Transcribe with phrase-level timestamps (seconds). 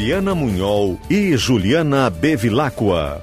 [0.00, 3.20] Fabiana Munhol e Juliana Bevilacqua.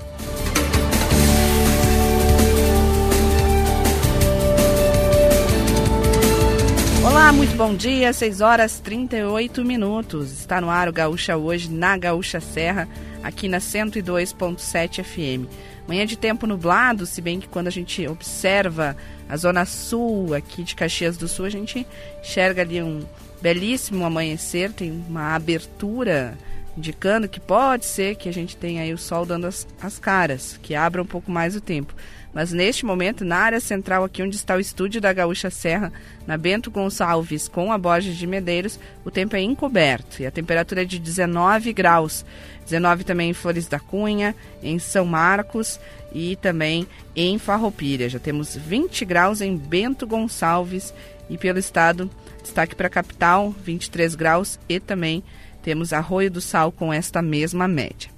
[7.03, 10.31] Olá, muito bom dia, 6 horas 38 minutos.
[10.31, 12.87] Está no ar o Gaúcha hoje na Gaúcha Serra,
[13.23, 15.49] aqui na 102.7 FM.
[15.87, 18.95] Manhã de tempo nublado, se bem que quando a gente observa
[19.27, 21.87] a zona sul aqui de Caxias do Sul, a gente
[22.21, 23.03] enxerga ali um
[23.41, 26.37] belíssimo amanhecer, tem uma abertura
[26.77, 30.59] indicando que pode ser que a gente tenha aí o sol dando as, as caras,
[30.61, 31.93] que abra um pouco mais o tempo.
[32.33, 35.91] Mas neste momento, na área central, aqui onde está o estúdio da Gaúcha Serra,
[36.27, 40.83] na Bento Gonçalves, com a Borges de Medeiros, o tempo é encoberto e a temperatura
[40.83, 42.23] é de 19 graus.
[42.65, 45.79] 19 também em Flores da Cunha, em São Marcos
[46.13, 46.85] e também
[47.15, 48.07] em Farroupilha.
[48.07, 50.93] Já temos 20 graus em Bento Gonçalves
[51.29, 52.07] e pelo estado,
[52.43, 55.23] destaque para a capital, 23 graus e também
[55.67, 58.09] temos Arroio do Sal com esta mesma média.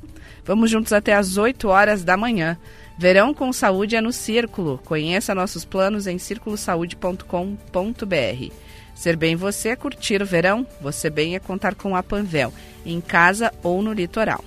[0.46, 2.56] Vamos juntos até às 8 horas da manhã.
[2.96, 4.80] Verão com saúde é no Círculo.
[4.86, 8.54] Conheça nossos planos em circulosaude.com.br.
[8.94, 12.54] Ser bem você é curtir o verão, você bem é contar com a Panvel,
[12.86, 14.46] em casa ou no litoral.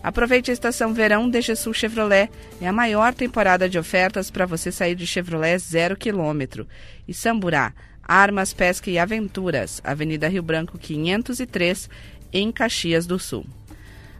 [0.00, 2.30] Aproveite a estação verão DG Sul Chevrolet.
[2.60, 6.68] É a maior temporada de ofertas para você sair de Chevrolet zero quilômetro.
[7.08, 7.72] E Samburá,
[8.06, 11.88] Armas, Pesca e Aventuras, Avenida Rio Branco 503,
[12.34, 13.46] em Caxias do Sul.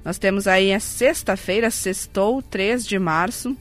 [0.04, 3.56] Nós temos aí a sexta-feira, sextou, 3 de março,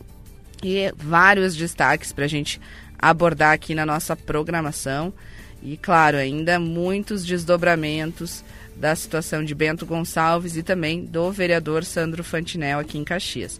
[0.63, 2.61] e vários destaques para a gente
[2.97, 5.13] abordar aqui na nossa programação.
[5.61, 8.43] E, claro, ainda muitos desdobramentos
[8.75, 13.59] da situação de Bento Gonçalves e também do vereador Sandro Fantinel aqui em Caxias.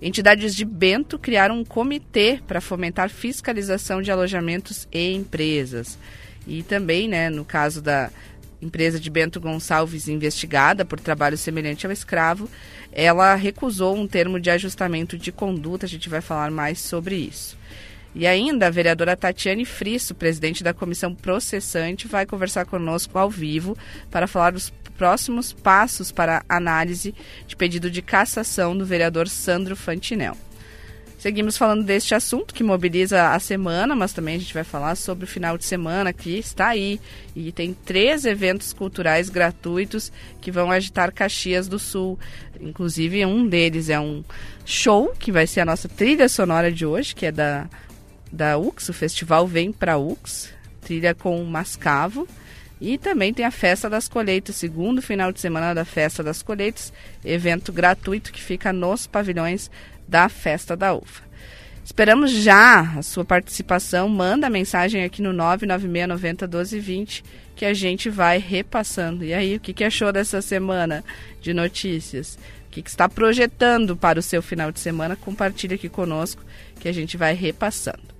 [0.00, 5.98] Entidades de Bento criaram um comitê para fomentar fiscalização de alojamentos e empresas.
[6.46, 8.10] E também, né, no caso da,
[8.60, 12.48] empresa de Bento Gonçalves investigada por trabalho semelhante ao escravo,
[12.92, 15.86] ela recusou um termo de ajustamento de conduta.
[15.86, 17.56] A gente vai falar mais sobre isso.
[18.14, 23.76] E ainda a vereadora Tatiane Frisso, presidente da comissão processante, vai conversar conosco ao vivo
[24.10, 27.14] para falar dos próximos passos para análise
[27.46, 30.36] de pedido de cassação do vereador Sandro Fantinel.
[31.18, 35.24] Seguimos falando deste assunto que mobiliza a semana, mas também a gente vai falar sobre
[35.24, 37.00] o final de semana que está aí.
[37.34, 42.16] E tem três eventos culturais gratuitos que vão agitar Caxias do Sul.
[42.60, 44.22] Inclusive, um deles é um
[44.64, 47.68] show que vai ser a nossa trilha sonora de hoje, que é da,
[48.30, 52.28] da UX, o festival Vem Pra UX, trilha com Mascavo.
[52.80, 56.92] E também tem a Festa das Colheitas, segundo final de semana da Festa das Colheitas,
[57.24, 59.68] evento gratuito que fica nos pavilhões
[60.08, 61.28] da Festa da Uva.
[61.84, 64.08] Esperamos já a sua participação.
[64.10, 67.24] Manda a mensagem aqui no 996901220
[67.56, 69.24] que a gente vai repassando.
[69.24, 71.02] E aí, o que, achou dessa semana
[71.40, 72.38] de notícias?
[72.66, 75.16] O que, está projetando para o seu final de semana?
[75.16, 76.44] Compartilhe aqui conosco
[76.78, 78.14] que a gente vai repassando.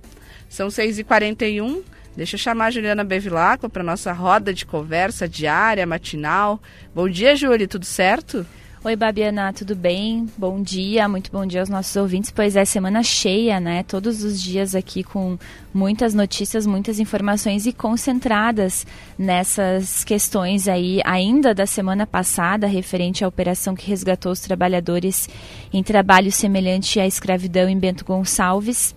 [0.49, 1.83] São 6h41.
[2.17, 6.59] Deixa eu chamar a Juliana Bevilacqua para nossa roda de conversa diária, matinal.
[6.93, 8.45] Bom dia, Júlia, tudo certo?
[8.81, 10.25] Oi, Babiana, tudo bem?
[10.37, 12.31] Bom dia, muito bom dia aos nossos ouvintes.
[12.31, 13.83] Pois é, semana cheia, né?
[13.83, 15.37] Todos os dias aqui com
[15.73, 18.87] muitas notícias, muitas informações e concentradas
[19.17, 25.27] nessas questões aí, ainda da semana passada, referente à operação que resgatou os trabalhadores
[25.73, 28.95] em trabalho semelhante à escravidão em Bento Gonçalves.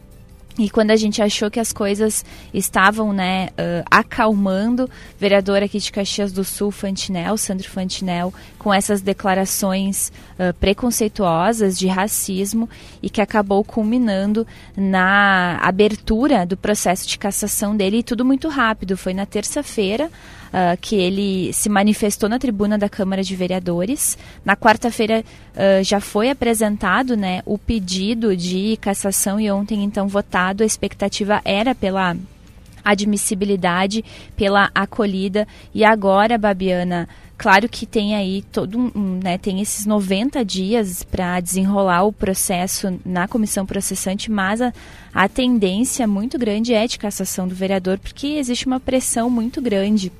[0.58, 5.90] E quando a gente achou que as coisas estavam né, uh, acalmando, vereador aqui de
[5.90, 12.68] Caxias do Sul, Fantinel, Sandro Fantinel, com essas declarações uh, preconceituosas de racismo
[13.02, 14.46] e que acabou culminando
[14.76, 18.96] na abertura do processo de cassação dele, e tudo muito rápido.
[18.96, 20.10] Foi na terça-feira
[20.52, 24.18] uh, que ele se manifestou na tribuna da Câmara de Vereadores.
[24.44, 30.62] Na quarta-feira uh, já foi apresentado né, o pedido de cassação e ontem, então, votado.
[30.62, 32.16] A expectativa era pela
[32.84, 34.04] admissibilidade,
[34.36, 35.46] pela acolhida.
[35.72, 37.08] E agora, Babiana,
[37.38, 42.98] claro que tem aí todo um, né, tem esses 90 dias para desenrolar o processo
[43.04, 44.72] na comissão processante, mas a,
[45.14, 50.10] a tendência muito grande é de cassação do vereador, porque existe uma pressão muito grande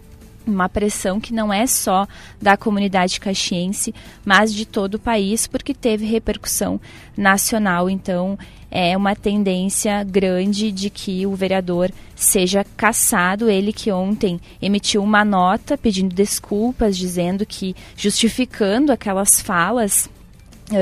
[0.46, 2.06] uma pressão que não é só
[2.40, 3.94] da comunidade caxiense,
[4.24, 6.80] mas de todo o país, porque teve repercussão
[7.16, 7.88] nacional.
[7.88, 8.38] Então,
[8.70, 13.50] é uma tendência grande de que o vereador seja cassado.
[13.50, 20.08] Ele que ontem emitiu uma nota pedindo desculpas, dizendo que, justificando aquelas falas,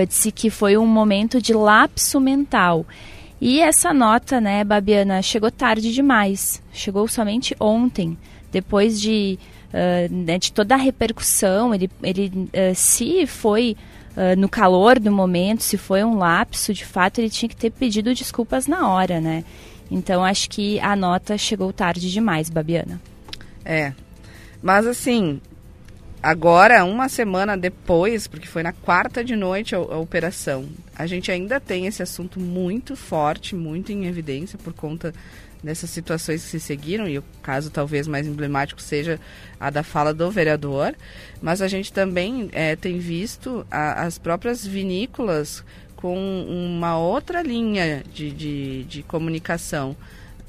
[0.08, 2.86] disse que foi um momento de lapso mental.
[3.40, 6.62] E essa nota, né, Babiana, chegou tarde demais.
[6.72, 8.16] Chegou somente ontem
[8.50, 9.38] depois de,
[9.72, 13.76] uh, de toda a repercussão, ele, ele uh, se foi
[14.16, 17.70] uh, no calor do momento, se foi um lapso, de fato, ele tinha que ter
[17.70, 19.44] pedido desculpas na hora, né?
[19.90, 23.00] Então, acho que a nota chegou tarde demais, Babiana.
[23.64, 23.92] É,
[24.62, 25.40] mas assim,
[26.22, 31.30] agora, uma semana depois, porque foi na quarta de noite a, a, operação, a gente
[31.30, 35.12] ainda tem esse assunto muito forte, muito em evidência por conta
[35.62, 39.20] nessas situações que se seguiram, e o caso talvez mais emblemático seja
[39.58, 40.94] a da fala do vereador,
[41.40, 45.64] mas a gente também é, tem visto a, as próprias vinícolas
[45.96, 46.16] com
[46.48, 49.94] uma outra linha de, de, de comunicação.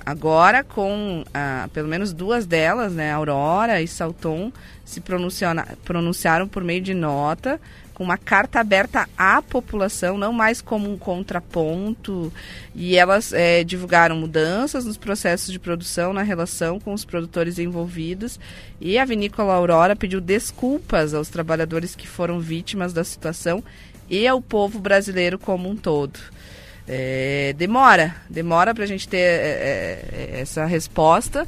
[0.03, 4.51] Agora, com ah, pelo menos duas delas, né, Aurora e Salton,
[4.83, 7.61] se pronunciaram por meio de nota,
[8.01, 12.33] com uma carta aberta à população, não mais como um contraponto.
[12.73, 18.39] E elas é, divulgaram mudanças nos processos de produção na relação com os produtores envolvidos.
[18.79, 23.63] E a Vinícola Aurora pediu desculpas aos trabalhadores que foram vítimas da situação
[24.09, 26.19] e ao povo brasileiro como um todo.
[26.87, 31.47] É, demora, demora para a gente ter é, é, essa resposta,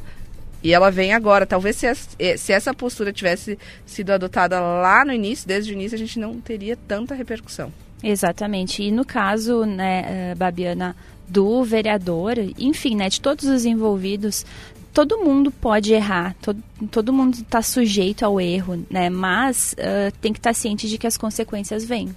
[0.64, 1.44] e ela vem agora.
[1.44, 1.86] Talvez se,
[2.18, 6.18] eh, se essa postura tivesse sido adotada lá no início, desde o início, a gente
[6.18, 7.70] não teria tanta repercussão.
[8.02, 8.82] Exatamente.
[8.82, 10.96] E no caso, né, eh, Babiana,
[11.28, 14.44] do vereador, enfim, né, de todos os envolvidos,
[14.92, 19.10] todo mundo pode errar, todo, todo mundo está sujeito ao erro, né?
[19.10, 22.14] Mas uh, tem que estar tá ciente de que as consequências vêm.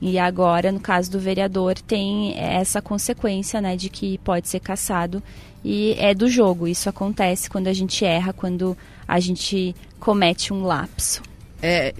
[0.00, 5.22] E agora, no caso do vereador, tem essa consequência, né, de que pode ser cassado
[5.64, 6.66] e é do jogo.
[6.66, 8.76] Isso acontece quando a gente erra, quando
[9.06, 11.22] a gente comete um lapso.
[11.62, 11.94] É,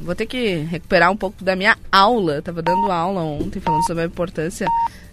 [0.00, 2.38] vou ter que recuperar um pouco da minha aula.
[2.38, 4.66] Estava dando aula ontem falando sobre a importância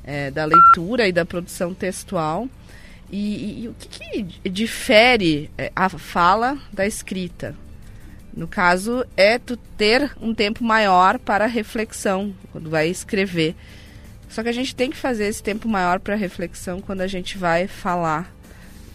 [0.03, 2.47] é, da leitura e da produção textual.
[3.11, 7.53] E, e, e o que, que difere é, a fala da escrita?
[8.33, 13.55] No caso, é tu ter um tempo maior para reflexão quando vai escrever.
[14.31, 17.37] Só que a gente tem que fazer esse tempo maior para reflexão quando a gente
[17.37, 18.33] vai falar.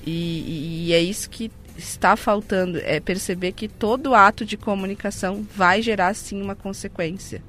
[0.05, 5.83] E, e, é isso que está faltando, é perceber que todo ato de comunicação vai
[5.83, 7.43] gerar sim uma consequência.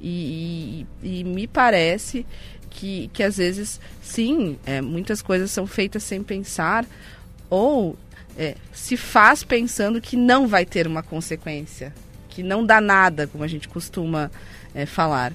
[0.00, 2.24] E, e, e me parece
[2.70, 6.86] que, que às vezes, sim, é, muitas coisas são feitas sem pensar,
[7.50, 7.96] ou
[8.36, 11.92] é, se faz pensando que não vai ter uma consequência,
[12.28, 14.30] que não dá nada, como a gente costuma
[14.72, 15.32] é, falar.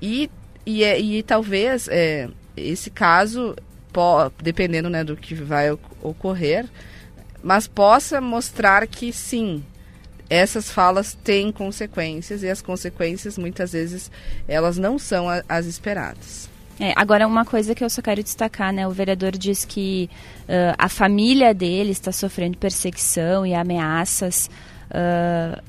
[0.00, 0.30] E
[0.68, 3.56] e, é, e talvez é, esse caso,
[4.42, 5.70] dependendo né, do que vai
[6.02, 6.66] ocorrer,
[7.42, 9.64] mas possa mostrar que sim,
[10.28, 14.10] essas falas têm consequências e as consequências muitas vezes
[14.46, 16.50] elas não são as esperadas.
[16.78, 18.86] É, agora, uma coisa que eu só quero destacar, né?
[18.86, 20.10] O vereador diz que
[20.42, 24.50] uh, a família dele está sofrendo perseguição e ameaças.
[24.90, 25.60] Uh,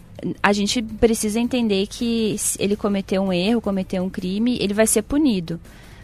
[0.41, 5.01] a gente precisa entender que ele cometeu um erro, cometeu um crime, ele vai ser
[5.01, 5.59] punido.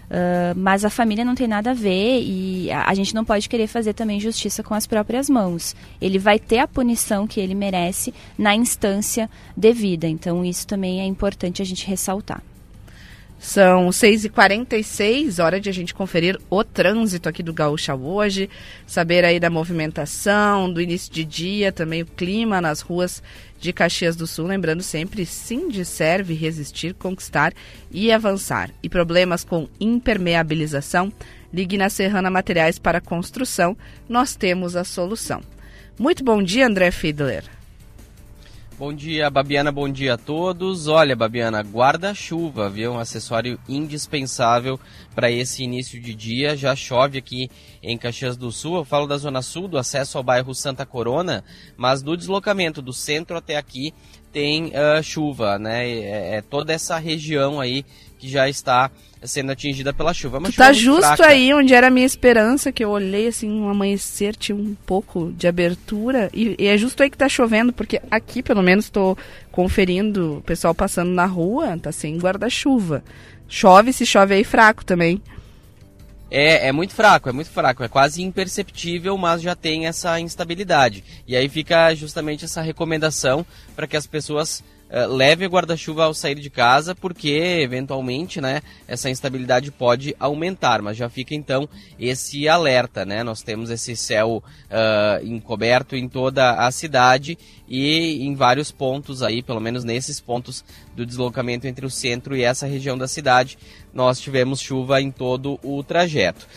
[0.05, 3.49] Uh, mas a família não tem nada a ver e a, a, gente não pode
[3.49, 5.75] querer fazer também justiça com as próprias mãos.
[5.99, 10.07] Ele vai ter a punição que ele merece na instância devida.
[10.07, 12.43] Então, isso também é importante a gente ressaltar.
[13.39, 18.49] São 6h46, hora de a gente conferir o trânsito aqui do Gaúcha hoje,
[18.87, 23.21] saber aí da movimentação, do início de dia, também o clima nas ruas
[23.59, 24.47] de Caxias do Sul.
[24.47, 27.53] Lembrando sempre, sim de serve resistir, conquistar
[27.91, 28.69] e avançar.
[28.81, 31.11] E problemas com impermeabilização,
[31.53, 35.41] ligue na Serrana Materiais para Construção, nós temos a solução.
[35.97, 37.43] Muito bom dia, André Fiedler.
[38.77, 40.89] Bom dia, Babiana, bom dia a todos.
[40.89, 42.91] Olha, Babiana, guarda-chuva, viu?
[42.91, 44.77] Um acessório indispensável
[45.15, 46.57] para esse início de dia.
[46.57, 47.49] Já chove aqui
[47.81, 48.75] em Caxias do Sul.
[48.75, 51.41] Eu falo da Zona Sul, do acesso ao bairro Santa Corona,
[51.77, 53.93] mas do deslocamento do centro até aqui
[54.35, 55.89] tem uh, chuva, né?
[55.89, 57.85] É, é toda essa região aí
[58.19, 58.91] que já está
[59.23, 60.41] sendo atingida pela chuva.
[60.41, 61.27] Mas tá justo fraca.
[61.27, 65.31] aí onde era a minha esperança, que eu olhei assim, um amanhecer, tinha um pouco
[65.37, 69.17] de abertura, e, e é justo aí que tá chovendo, porque aqui pelo menos estou
[69.53, 73.05] conferindo o pessoal passando na rua, tá sem guarda-chuva.
[73.47, 75.21] Chove, se chove aí fraco também.
[76.29, 81.03] É, é muito fraco, é muito fraco, é quase imperceptível, mas já tem essa instabilidade.
[81.27, 84.63] E aí fica justamente essa recomendação para que as pessoas
[85.09, 87.29] levem o guarda-chuva ao sair de casa, porque
[87.61, 91.67] eventualmente, né, essa instabilidade pode aumentar, mas já fica então
[91.99, 93.21] esse alerta, né?
[93.21, 97.37] Nós temos esse céu uh, encoberto em toda a cidade
[97.67, 100.63] e em vários pontos aí, pelo menos nesses pontos
[100.95, 103.57] do deslocamento entre o centro e essa região da cidade,
[103.93, 106.47] nós tivemos chuva em todo o trajeto.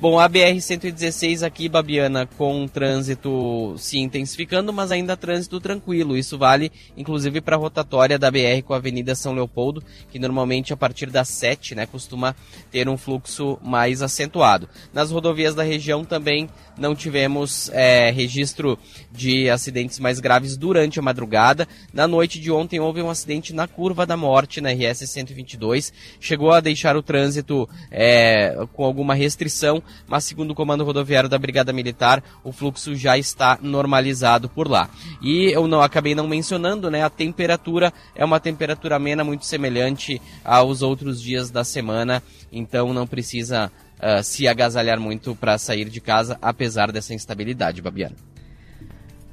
[0.00, 6.16] Bom, a BR-116 aqui, Babiana, com trânsito se intensificando, mas ainda trânsito tranquilo.
[6.16, 10.72] Isso vale, inclusive, para a rotatória da BR com a Avenida São Leopoldo, que normalmente
[10.72, 12.36] a partir das 7, né, costuma
[12.70, 14.68] ter um fluxo mais acentuado.
[14.94, 18.78] Nas rodovias da região também não tivemos é, registro
[19.10, 21.66] de acidentes mais graves durante a madrugada.
[21.92, 25.92] Na noite de ontem houve um acidente na curva da morte, na RS 122.
[26.20, 31.38] Chegou a deixar o trânsito é, com alguma restrição, mas segundo o comando rodoviário da
[31.38, 34.88] Brigada Militar, o fluxo já está normalizado por lá.
[35.22, 37.02] E eu não acabei não mencionando, né?
[37.02, 43.06] A temperatura é uma temperatura amena muito semelhante aos outros dias da semana, então não
[43.06, 48.16] precisa uh, se agasalhar muito para sair de casa, apesar dessa instabilidade, Babiana.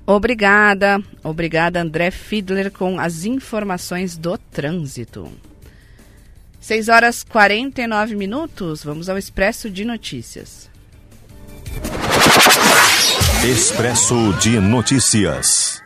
[0.08, 5.32] Obrigada, obrigada André Fiedler com as informações do trânsito.
[6.66, 10.68] 6 horas 49 minutos, vamos ao Expresso de Notícias.
[13.48, 15.80] Expresso de Notícias.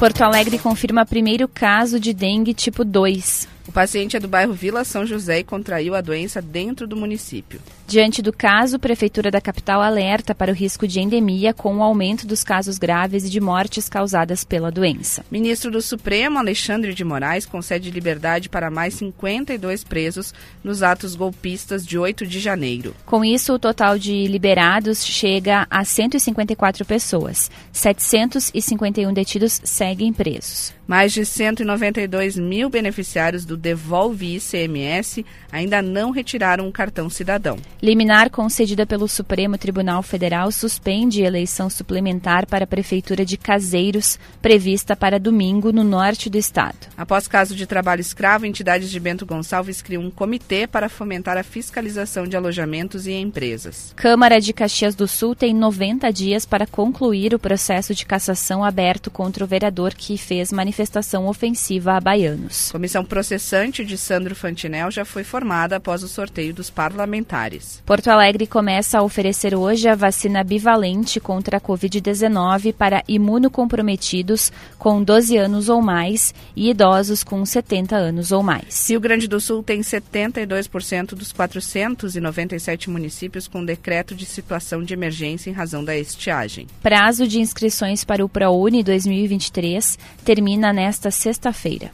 [0.00, 3.46] Porto Alegre confirma primeiro caso de dengue tipo 2.
[3.68, 7.60] O paciente é do bairro Vila São José e contraiu a doença dentro do município.
[7.86, 11.82] Diante do caso, a Prefeitura da capital alerta para o risco de endemia com o
[11.82, 15.22] aumento dos casos graves e de mortes causadas pela doença.
[15.30, 20.32] Ministro do Supremo, Alexandre de Moraes, concede liberdade para mais 52 presos
[20.64, 22.94] nos atos golpistas de 8 de janeiro.
[23.04, 27.50] Com isso, o total de liberados chega a 154 pessoas.
[27.70, 30.77] 751 detidos seguem presos.
[30.88, 37.58] Mais de 192 mil beneficiários do Devolve ICMS ainda não retiraram o cartão cidadão.
[37.82, 44.96] Liminar concedida pelo Supremo Tribunal Federal suspende eleição suplementar para a Prefeitura de Caseiros, prevista
[44.96, 46.78] para domingo no norte do estado.
[46.96, 51.42] Após caso de trabalho escravo, entidades de Bento Gonçalves criam um comitê para fomentar a
[51.42, 53.92] fiscalização de alojamentos e empresas.
[53.94, 59.10] Câmara de Caxias do Sul tem 90 dias para concluir o processo de cassação aberto
[59.10, 62.70] contra o vereador que fez manifestação manifestação ofensiva a baianos.
[62.70, 67.82] Comissão processante de Sandro Fantinel já foi formada após o sorteio dos parlamentares.
[67.84, 75.02] Porto Alegre começa a oferecer hoje a vacina bivalente contra a Covid-19 para imunocomprometidos com
[75.02, 78.88] 12 anos ou mais e idosos com 70 anos ou mais.
[78.88, 85.50] Rio Grande do Sul tem 72% dos 497 municípios com decreto de situação de emergência
[85.50, 86.66] em razão da estiagem.
[86.80, 91.90] Prazo de inscrições para o ProUni 2023 termina nesta sexta-feira.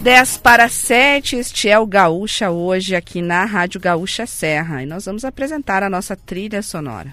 [0.00, 5.04] Dez para sete, este é o Gaúcha hoje aqui na Rádio Gaúcha Serra e nós
[5.04, 7.12] vamos apresentar a nossa trilha sonora.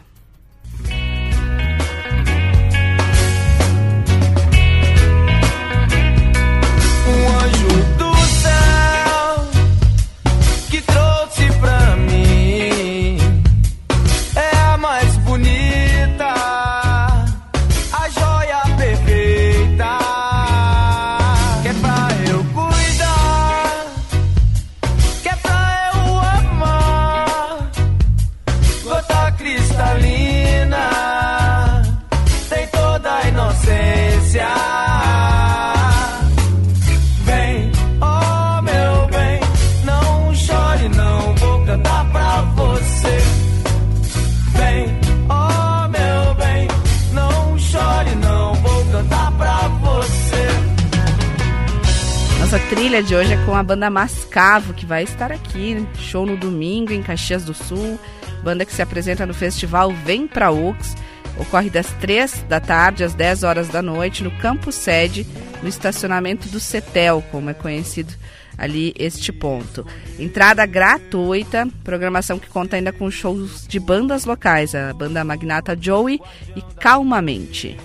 [52.96, 56.94] Trilha de hoje é com a banda Mascavo, que vai estar aqui, show no domingo
[56.94, 58.00] em Caxias do Sul.
[58.42, 60.96] Banda que se apresenta no festival Vem Pra Ux.
[61.38, 65.28] Ocorre das 3 da tarde às 10 horas da noite no campo sede,
[65.62, 68.14] no estacionamento do Cetel, como é conhecido
[68.58, 69.86] ali este ponto.
[70.18, 76.22] Entrada gratuita, programação que conta ainda com shows de bandas locais, a banda Magnata Joey
[76.56, 77.78] e Calmamente.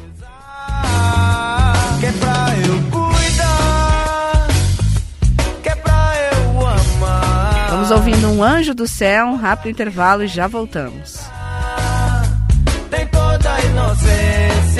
[1.98, 2.39] Que
[7.90, 11.18] Estamos ouvindo um anjo do céu, um rápido intervalo e já voltamos.
[12.88, 14.79] Tem toda a inocência.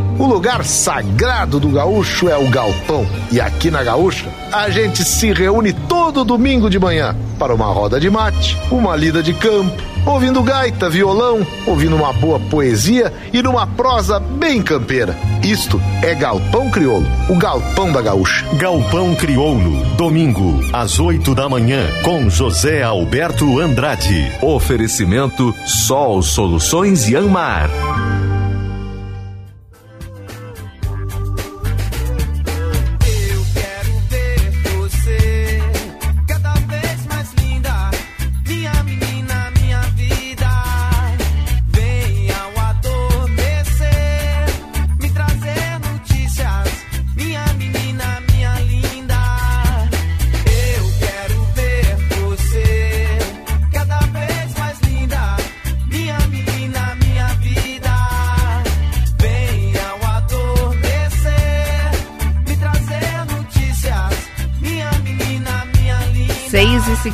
[0.21, 3.07] O lugar sagrado do gaúcho é o galpão.
[3.31, 7.99] E aqui na Gaúcha, a gente se reúne todo domingo de manhã para uma roda
[7.99, 13.65] de mate, uma lida de campo, ouvindo gaita, violão, ouvindo uma boa poesia e numa
[13.65, 15.17] prosa bem campeira.
[15.43, 18.45] Isto é Galpão Crioulo, o galpão da Gaúcha.
[18.57, 24.31] Galpão Crioulo, domingo, às 8 da manhã, com José Alberto Andrade.
[24.39, 27.71] Oferecimento Sol Soluções e Anmar.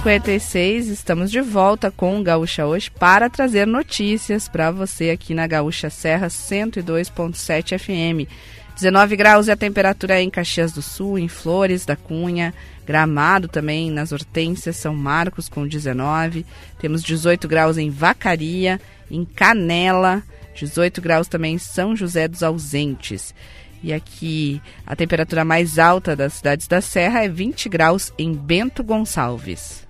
[0.07, 5.45] 56 estamos de volta com o Gaúcha hoje para trazer notícias para você aqui na
[5.45, 8.31] Gaúcha Serra 102.7 FM.
[8.73, 12.53] 19 graus é a temperatura em Caxias do Sul, em Flores da Cunha,
[12.85, 16.45] Gramado também, nas Hortênsias, São Marcos com 19.
[16.79, 18.79] Temos 18 graus em Vacaria,
[19.11, 20.23] em Canela,
[20.55, 23.35] 18 graus também em São José dos Ausentes.
[23.83, 28.85] E aqui a temperatura mais alta das cidades da Serra é 20 graus em Bento
[28.85, 29.85] Gonçalves.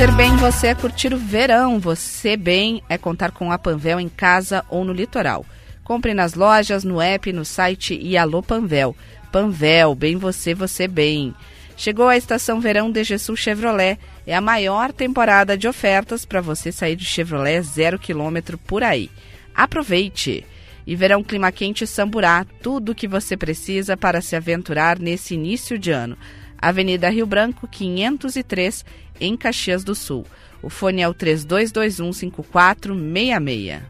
[0.00, 4.08] Ser bem você é curtir o verão, você bem é contar com a Panvel em
[4.08, 5.44] casa ou no litoral.
[5.84, 8.96] Compre nas lojas, no app, no site e Alô Panvel.
[9.30, 11.34] Panvel, bem você, você bem.
[11.76, 13.98] Chegou a estação verão de Jesus Chevrolet.
[14.26, 19.10] É a maior temporada de ofertas para você sair de Chevrolet zero quilômetro por aí.
[19.54, 20.46] Aproveite!
[20.90, 25.78] E verão clima quente Samburá, tudo o que você precisa para se aventurar nesse início
[25.78, 26.18] de ano.
[26.58, 28.84] Avenida Rio Branco, 503,
[29.20, 30.26] em Caxias do Sul.
[30.60, 33.82] O fone é o 32215466.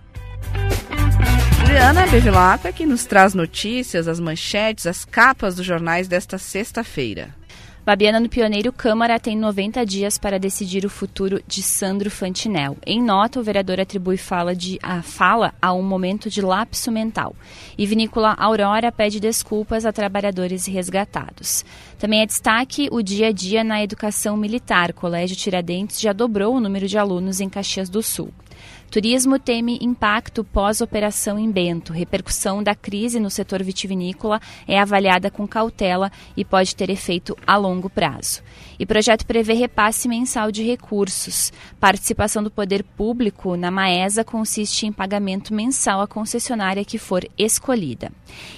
[1.65, 7.35] Juliana Bevilacqua que nos traz notícias, as manchetes, as capas dos jornais desta sexta-feira.
[7.91, 12.77] Babiana no Pioneiro, Câmara tem 90 dias para decidir o futuro de Sandro Fantinel.
[12.87, 17.35] Em nota, o vereador atribui fala, de, a fala a um momento de lapso mental.
[17.77, 21.65] E Vinícola Aurora pede desculpas a trabalhadores resgatados.
[21.99, 24.93] Também é destaque o dia a dia na educação militar.
[24.93, 28.33] Colégio Tiradentes já dobrou o número de alunos em Caxias do Sul.
[28.91, 31.93] Turismo teme impacto pós-operação em Bento.
[31.93, 37.57] Repercussão da crise no setor vitivinícola é avaliada com cautela e pode ter efeito a
[37.57, 38.43] longo prazo.
[38.81, 41.53] E projeto prevê repasse mensal de recursos.
[41.79, 48.11] Participação do poder público na Maesa consiste em pagamento mensal à concessionária que for escolhida.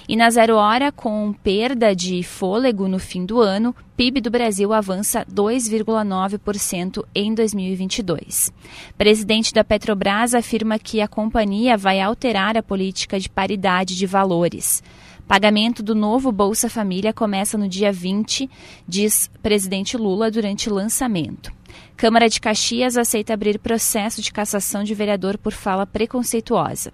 [0.07, 4.71] E na zero hora, com perda de fôlego no fim do ano, PIB do Brasil
[4.71, 8.49] avança 2,9% em 2022.
[8.97, 14.81] Presidente da Petrobras afirma que a companhia vai alterar a política de paridade de valores.
[15.27, 18.49] Pagamento do novo Bolsa Família começa no dia 20,
[18.87, 21.51] diz presidente Lula durante lançamento.
[21.95, 26.91] Câmara de Caxias aceita abrir processo de cassação de vereador por fala preconceituosa.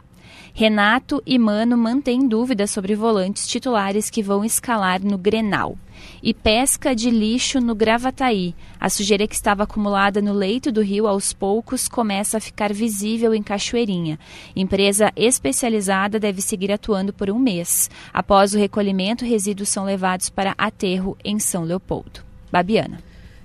[0.54, 5.78] Renato e Mano mantêm dúvidas sobre volantes titulares que vão escalar no Grenal.
[6.22, 8.56] E pesca de lixo no Gravataí.
[8.80, 13.34] A sujeira que estava acumulada no leito do rio aos poucos começa a ficar visível
[13.34, 14.20] em Cachoeirinha.
[14.56, 17.90] Empresa especializada deve seguir atuando por um mês.
[18.14, 22.22] Após o recolhimento, resíduos são levados para aterro em São Leopoldo.
[22.52, 23.00] Babiana.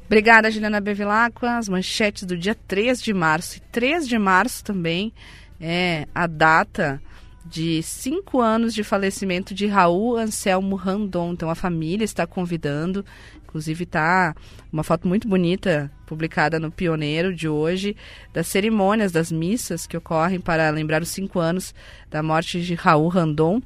[0.06, 1.56] Obrigada, Juliana Bevilacqua.
[1.56, 3.56] As manchetes do dia 3 de março.
[3.56, 5.12] E 3 de março também
[5.60, 7.00] é a data
[7.44, 11.32] de cinco anos de falecimento de Raul Anselmo Randon.
[11.32, 13.04] Então a família está convidando,
[13.44, 14.34] inclusive está
[14.72, 17.96] uma foto muito bonita publicada no Pioneiro de hoje,
[18.32, 21.74] das cerimônias, das missas que ocorrem para lembrar os cinco anos
[22.10, 23.60] da morte de Raul Randon.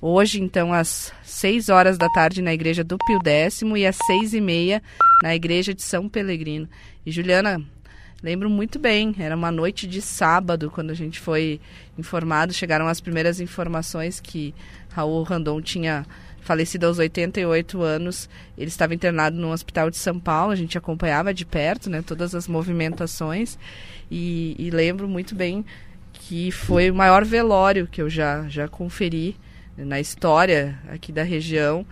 [0.00, 4.32] Hoje, então, às 6 horas da tarde na igreja do Pio X e às seis
[4.32, 4.80] e meia
[5.24, 6.68] na igreja de São Pelegrino.
[7.04, 7.60] E Juliana,
[8.20, 11.60] Lembro muito bem, era uma noite de sábado quando a gente foi
[11.96, 12.52] informado.
[12.52, 14.52] Chegaram as primeiras informações que
[14.90, 16.04] Raul Randon tinha
[16.40, 18.28] falecido aos 88 anos.
[18.56, 20.50] Ele estava internado no hospital de São Paulo.
[20.50, 23.56] A gente acompanhava de perto né, todas as movimentações.
[24.10, 25.64] E, e lembro muito bem
[26.12, 29.36] que foi o maior velório que eu já, já conferi
[29.76, 31.86] na história aqui da região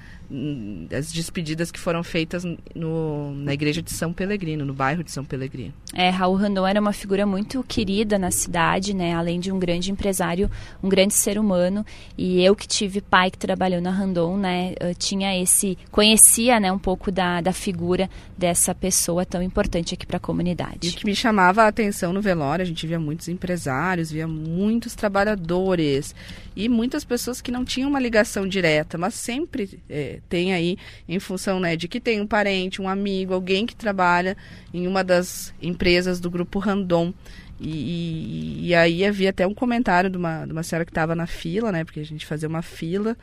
[0.96, 5.24] as despedidas que foram feitas no, na igreja de São Pelegrino, no bairro de São
[5.24, 5.72] Pelegrino.
[5.94, 9.14] É, Raul Randon era uma figura muito querida na cidade, né?
[9.14, 10.50] Além de um grande empresário,
[10.82, 11.84] um grande ser humano.
[12.16, 14.74] E eu que tive pai que trabalhou na Randon, né?
[14.98, 20.16] tinha esse, conhecia, né, um pouco da, da figura dessa pessoa tão importante aqui para
[20.16, 20.88] a comunidade.
[20.88, 24.26] E o que me chamava a atenção no velório, a gente via muitos empresários, via
[24.26, 26.14] muitos trabalhadores
[26.54, 30.76] e muitas pessoas que não tinham uma ligação direta, mas sempre é, tem aí
[31.08, 34.36] em função né, de que tem um parente, um amigo, alguém que trabalha
[34.72, 37.12] em uma das empresas do grupo Randon.
[37.58, 41.14] E, e, e, aí havia até um comentário de uma, de uma senhora que estava
[41.14, 41.84] na fila, né?
[41.84, 43.16] Porque a gente fazia uma fila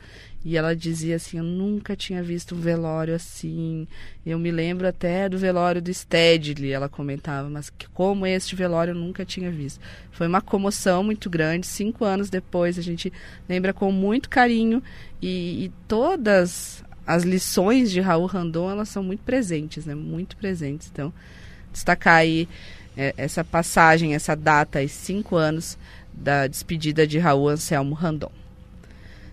[0.44, 3.88] e ela dizia assim: Eu nunca tinha visto um velório assim.
[4.26, 8.94] Eu me lembro até do velório do Stedley, ela comentava, mas como este velório eu
[8.94, 9.80] nunca tinha visto.
[10.10, 11.66] Foi uma comoção muito grande.
[11.66, 13.12] Cinco anos depois a gente
[13.48, 14.82] lembra com muito carinho
[15.22, 19.94] e, e todas as lições de Raul Randon elas são muito presentes, né?
[19.94, 20.88] Muito presentes.
[20.92, 21.12] Então,
[21.72, 22.48] destacar aí
[22.96, 25.76] é, essa passagem, essa data, os cinco anos
[26.12, 28.32] da despedida de Raul Anselmo Randon.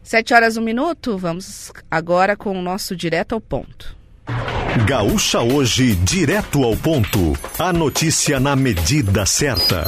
[0.04, 3.96] Sete horas, um minuto, vamos agora com o nosso Direto ao Ponto.
[4.78, 7.38] Gaúcha hoje, direto ao ponto.
[7.60, 9.86] A notícia na medida certa.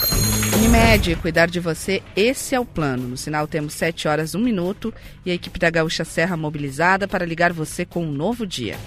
[0.58, 3.08] Unimed, cuidar de você, esse é o plano.
[3.08, 4.93] No sinal temos 7 horas, 1 minuto
[5.26, 8.78] e a equipe da Gaúcha Serra mobilizada para ligar você com um novo dia.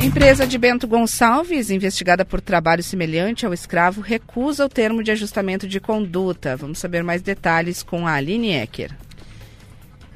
[0.00, 5.66] Empresa de Bento Gonçalves, investigada por trabalho semelhante ao escravo, recusa o termo de ajustamento
[5.66, 6.56] de conduta.
[6.56, 8.92] Vamos saber mais detalhes com a Aline Ecker.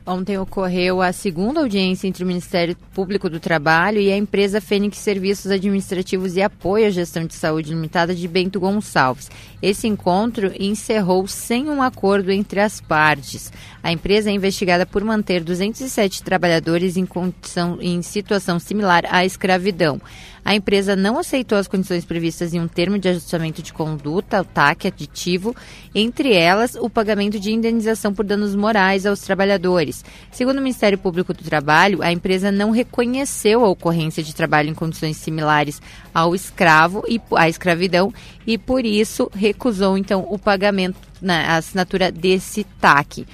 [0.06, 4.98] Ontem ocorreu a segunda audiência entre o Ministério Público do Trabalho e a empresa Fênix
[4.98, 9.30] Serviços Administrativos e Apoio à Gestão de Saúde Limitada de Bento Gonçalves.
[9.60, 13.52] Esse encontro encerrou sem um acordo entre as partes.
[13.82, 20.00] A empresa é investigada por manter 207 trabalhadores em, condição, em situação similar à escravidão.
[20.44, 24.44] A empresa não aceitou as condições previstas em um termo de ajustamento de conduta, o
[24.44, 25.54] TAC aditivo,
[25.94, 30.04] entre elas o pagamento de indenização por danos morais aos trabalhadores.
[30.30, 34.74] Segundo o Ministério Público do Trabalho, a empresa não reconheceu a ocorrência de trabalho em
[34.74, 35.80] condições similares
[36.14, 38.12] ao escravo e à escravidão
[38.46, 43.26] e por isso recusou então o pagamento na assinatura desse TAC.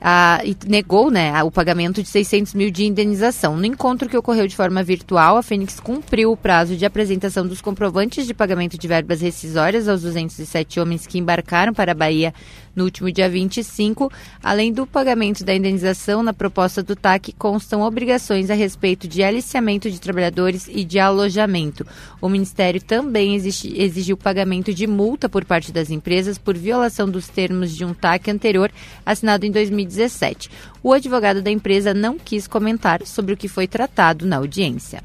[0.00, 3.56] A, e negou né, o pagamento de 600 mil de indenização.
[3.56, 7.60] No encontro que ocorreu de forma virtual, a Fênix cumpriu o prazo de apresentação dos
[7.60, 12.32] comprovantes de pagamento de verbas rescisórias aos 207 homens que embarcaram para a Bahia
[12.78, 14.10] no último dia 25.
[14.42, 19.90] Além do pagamento da indenização, na proposta do TAC constam obrigações a respeito de aliciamento
[19.90, 21.84] de trabalhadores e de alojamento.
[22.20, 27.74] O Ministério também exigiu pagamento de multa por parte das empresas por violação dos termos
[27.74, 28.70] de um TAC anterior,
[29.04, 30.48] assinado em 2017.
[30.80, 35.02] O advogado da empresa não quis comentar sobre o que foi tratado na audiência.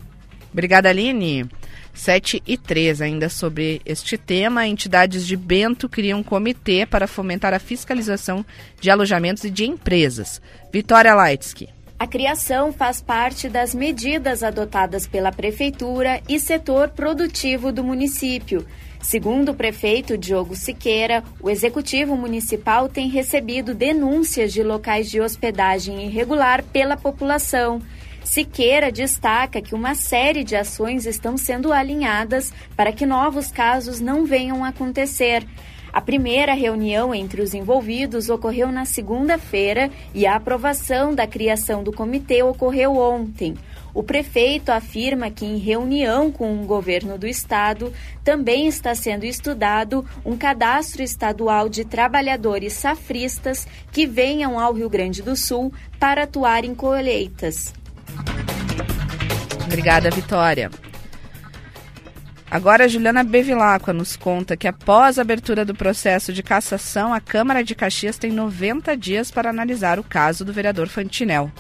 [0.52, 1.50] Obrigada, Aline.
[1.94, 7.54] 7 e 3, ainda sobre este tema, entidades de Bento criam um comitê para fomentar
[7.54, 8.46] a fiscalização
[8.82, 10.42] de alojamentos e de empresas.
[10.72, 11.70] Vitória Leitsky.
[12.00, 18.66] A criação faz parte das medidas adotadas pela Prefeitura e setor produtivo do município.
[19.00, 26.06] Segundo o prefeito Diogo Siqueira, o executivo municipal tem recebido denúncias de locais de hospedagem
[26.06, 27.82] irregular pela população.
[28.24, 34.26] Siqueira destaca que uma série de ações estão sendo alinhadas para que novos casos não
[34.26, 35.46] venham a acontecer.
[35.92, 41.92] A primeira reunião entre os envolvidos ocorreu na segunda-feira e a aprovação da criação do
[41.92, 43.56] comitê ocorreu ontem.
[43.94, 50.04] O prefeito afirma que, em reunião com o governo do estado, também está sendo estudado
[50.26, 56.66] um cadastro estadual de trabalhadores safristas que venham ao Rio Grande do Sul para atuar
[56.66, 57.72] em colheitas.
[59.74, 60.70] Obrigada, Vitória.
[62.50, 67.64] Agora, Juliana Bevilacqua nos conta que após a abertura do processo de cassação, a Câmara
[67.64, 71.52] de Caxias tem 90 dias para analisar o caso do vereador Fantinel.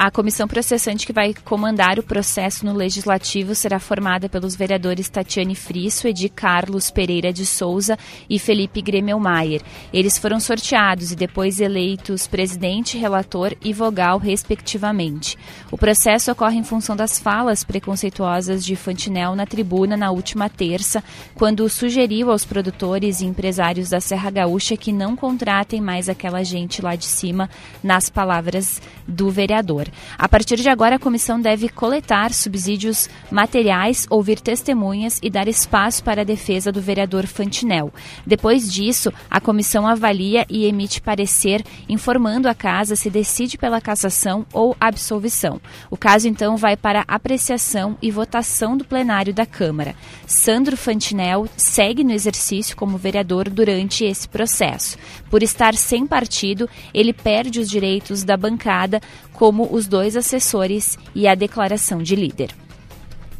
[0.00, 5.56] A comissão processante que vai comandar o processo no Legislativo será formada pelos vereadores Tatiane
[5.56, 7.98] Frisso, Edi Carlos Pereira de Souza
[8.30, 9.60] e Felipe Gremelmaier.
[9.92, 15.36] Eles foram sorteados e depois eleitos presidente, relator e vogal, respectivamente.
[15.68, 21.02] O processo ocorre em função das falas preconceituosas de Fantinel na tribuna na última terça,
[21.34, 26.80] quando sugeriu aos produtores e empresários da Serra Gaúcha que não contratem mais aquela gente
[26.80, 27.50] lá de cima,
[27.82, 29.87] nas palavras do vereador.
[30.18, 36.02] A partir de agora, a comissão deve coletar subsídios materiais, ouvir testemunhas e dar espaço
[36.02, 37.92] para a defesa do vereador Fantinel.
[38.26, 44.46] Depois disso, a comissão avalia e emite parecer informando a casa se decide pela cassação
[44.52, 45.60] ou absolvição.
[45.90, 49.94] O caso, então, vai para apreciação e votação do plenário da Câmara.
[50.26, 54.96] Sandro Fantinel segue no exercício como vereador durante esse processo.
[55.30, 59.00] Por estar sem partido, ele perde os direitos da bancada,
[59.38, 62.50] como os dois assessores e a declaração de líder.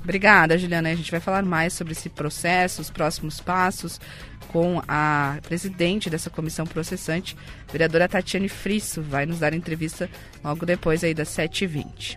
[0.00, 0.90] Obrigada, Juliana.
[0.90, 4.00] A gente vai falar mais sobre esse processo, os próximos passos,
[4.52, 7.37] com a presidente dessa comissão processante,
[7.72, 10.08] vereadora Tatiane Frisso, vai nos dar entrevista
[10.42, 12.16] logo depois aí das 7h20.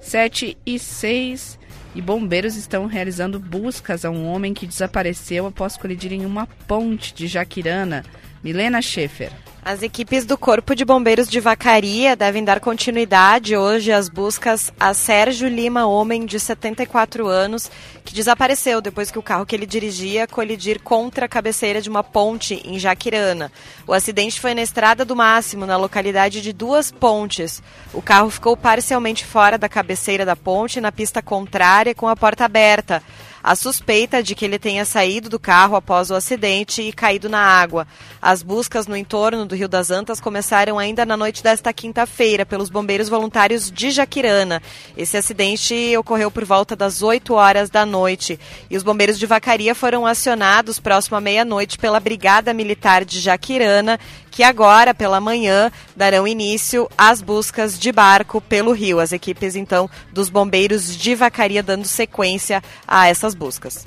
[0.00, 1.58] 7 e 6
[1.94, 7.12] e bombeiros estão realizando buscas a um homem que desapareceu após colidir em uma ponte
[7.12, 8.02] de Jaquirana.
[8.42, 9.30] Milena Schaefer.
[9.66, 14.92] As equipes do Corpo de Bombeiros de Vacaria devem dar continuidade hoje às buscas a
[14.92, 17.70] Sérgio Lima, homem de 74 anos,
[18.04, 22.04] que desapareceu depois que o carro que ele dirigia colidir contra a cabeceira de uma
[22.04, 23.50] ponte em Jaquirana.
[23.86, 27.62] O acidente foi na Estrada do Máximo, na localidade de Duas Pontes.
[27.94, 32.44] O carro ficou parcialmente fora da cabeceira da ponte, na pista contrária, com a porta
[32.44, 33.02] aberta
[33.44, 37.38] a suspeita de que ele tenha saído do carro após o acidente e caído na
[37.38, 37.86] água.
[38.20, 42.70] As buscas no entorno do Rio das Antas começaram ainda na noite desta quinta-feira pelos
[42.70, 44.62] bombeiros voluntários de Jaquirana.
[44.96, 49.74] Esse acidente ocorreu por volta das 8 horas da noite e os bombeiros de Vacaria
[49.74, 54.00] foram acionados próximo à meia-noite pela Brigada Militar de Jaquirana,
[54.34, 58.98] que agora, pela manhã, darão início às buscas de barco pelo rio.
[58.98, 63.86] As equipes, então, dos bombeiros de Vacaria dando sequência a essas buscas.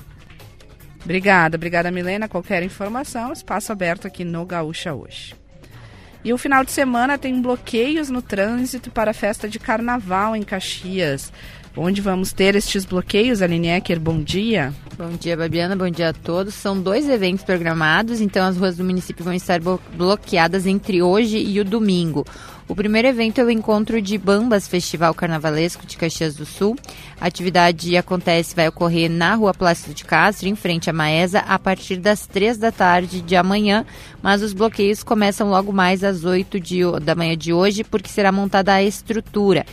[1.03, 2.29] Obrigada, obrigada, Milena.
[2.29, 5.35] Qualquer informação, espaço aberto aqui no Gaúcha hoje.
[6.23, 10.43] E o final de semana tem bloqueios no trânsito para a festa de carnaval em
[10.43, 11.29] Caxias.
[11.79, 13.99] Onde vamos ter estes bloqueios, Aline Ecker?
[13.99, 14.73] Bom dia.
[14.97, 15.75] Bom dia, Babiana.
[15.75, 16.55] Bom dia a todos.
[16.55, 19.61] São dois eventos programados, então as ruas do município vão estar
[19.95, 22.25] bloqueadas entre hoje e o domingo.
[22.67, 26.75] O primeiro evento é o encontro de Bambas Festival Carnavalesco de Caxias do Sul.
[27.21, 31.57] A atividade acontece, vai ocorrer na Rua Plácido de Castro, em frente à Maesa, a
[31.57, 33.85] partir das três da tarde de amanhã,
[34.21, 36.57] mas os bloqueios começam logo mais às oito
[37.01, 39.65] da manhã de hoje, porque será montada a estrutura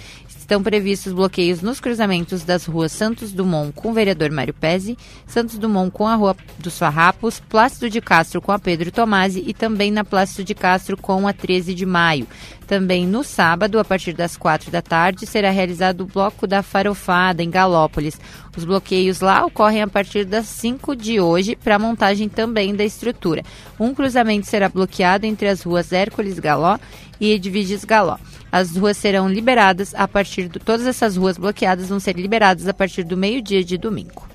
[0.44, 4.94] Estão previstos bloqueios nos cruzamentos das ruas Santos Dumont com o vereador Mário Pezzi,
[5.26, 9.54] Santos Dumont com a Rua dos Farrapos, Plácido de Castro com a Pedro Tomasi e
[9.54, 12.26] também na Plácido de Castro com a 13 de maio.
[12.66, 17.42] Também no sábado, a partir das quatro da tarde, será realizado o bloco da Farofada
[17.42, 18.18] em Galópolis.
[18.56, 22.84] Os bloqueios lá ocorrem a partir das 5 de hoje para a montagem também da
[22.84, 23.42] estrutura.
[23.78, 26.78] Um cruzamento será bloqueado entre as ruas Hércules Galó
[27.20, 28.16] e Edviges Galó.
[28.50, 32.72] As ruas serão liberadas a partir de todas essas ruas bloqueadas vão ser liberadas a
[32.72, 34.26] partir do meio-dia de domingo.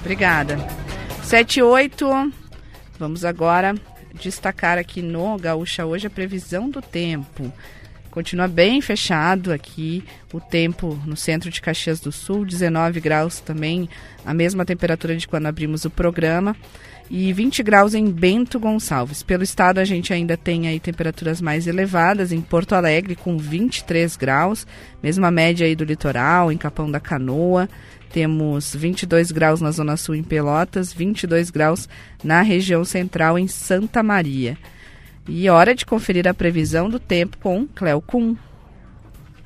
[0.00, 0.58] Obrigada.
[1.22, 2.32] 7 8.
[2.98, 3.74] Vamos agora
[4.20, 7.52] destacar aqui no Gaúcha hoje a previsão do tempo.
[8.10, 13.88] Continua bem fechado aqui o tempo no centro de Caxias do Sul, 19 graus também,
[14.26, 16.56] a mesma temperatura de quando abrimos o programa,
[17.08, 19.22] e 20 graus em Bento Gonçalves.
[19.22, 24.16] Pelo estado a gente ainda tem aí temperaturas mais elevadas em Porto Alegre com 23
[24.16, 24.66] graus,
[25.02, 27.68] mesma média aí do litoral, em Capão da Canoa,
[28.12, 31.88] temos 22 graus na Zona Sul em Pelotas, 22 graus
[32.22, 34.58] na região central em Santa Maria.
[35.28, 38.34] E hora de conferir a previsão do tempo com Cleo Kuhn.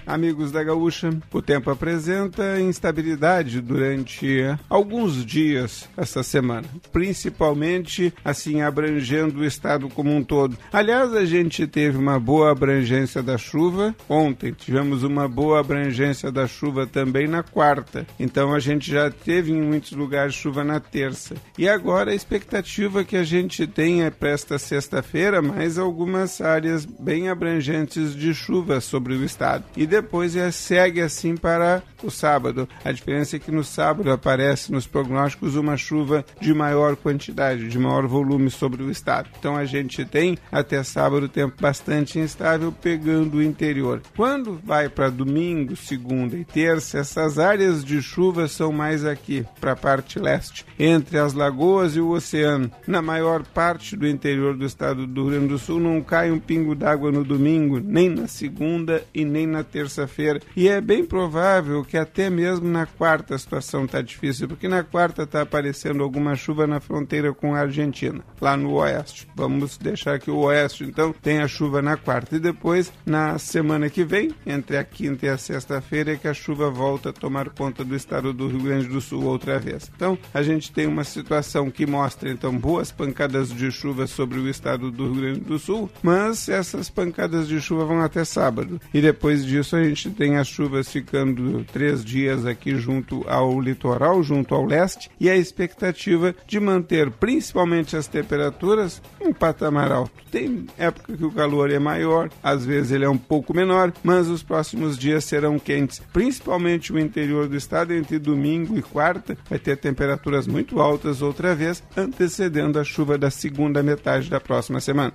[0.06, 4.38] Amigos da Gaúcha, o tempo apresenta instabilidade durante
[4.68, 10.58] alguns dias essa semana, principalmente assim abrangendo o estado como um todo.
[10.72, 16.46] Aliás, a gente teve uma boa abrangência da chuva ontem, tivemos uma boa abrangência da
[16.46, 21.34] chuva também na quarta, então a gente já teve em muitos lugares chuva na terça.
[21.56, 26.84] E agora a expectativa que a gente tem é para esta sexta-feira mais algumas áreas
[26.84, 29.64] bem abrangentes de chuva sobre o estado.
[29.76, 32.68] E depois é, segue assim para o sábado.
[32.84, 37.78] A diferença é que no sábado aparece nos prognósticos uma chuva de maior quantidade, de
[37.78, 39.30] maior volume sobre o estado.
[39.38, 44.02] Então a gente tem até sábado tempo bastante instável pegando o interior.
[44.16, 49.72] Quando vai para domingo, segunda e terça, essas áreas de chuva são mais aqui, para
[49.72, 52.68] a parte leste, entre as lagoas e o oceano.
[52.86, 56.40] Na maior parte do interior do estado do Rio Grande do Sul não cai um
[56.40, 60.40] pingo d'água no domingo, nem na segunda e nem na terça terça-feira.
[60.56, 64.82] E é bem provável que até mesmo na quarta a situação está difícil, porque na
[64.82, 69.28] quarta está aparecendo alguma chuva na fronteira com a Argentina, lá no oeste.
[69.36, 72.36] Vamos deixar que o oeste, então, tenha chuva na quarta.
[72.36, 76.34] E depois, na semana que vem, entre a quinta e a sexta-feira, é que a
[76.34, 79.90] chuva volta a tomar conta do estado do Rio Grande do Sul outra vez.
[79.94, 84.48] Então, a gente tem uma situação que mostra, então, boas pancadas de chuva sobre o
[84.48, 88.80] estado do Rio Grande do Sul, mas essas pancadas de chuva vão até sábado.
[88.92, 94.22] E depois disso, a gente tem as chuvas ficando três dias aqui junto ao litoral,
[94.22, 100.12] junto ao leste, e a expectativa de manter principalmente as temperaturas em patamar alto.
[100.30, 104.28] Tem época que o calor é maior, às vezes ele é um pouco menor, mas
[104.28, 109.58] os próximos dias serão quentes, principalmente o interior do estado, entre domingo e quarta, vai
[109.58, 115.12] ter temperaturas muito altas outra vez, antecedendo a chuva da segunda metade da próxima semana.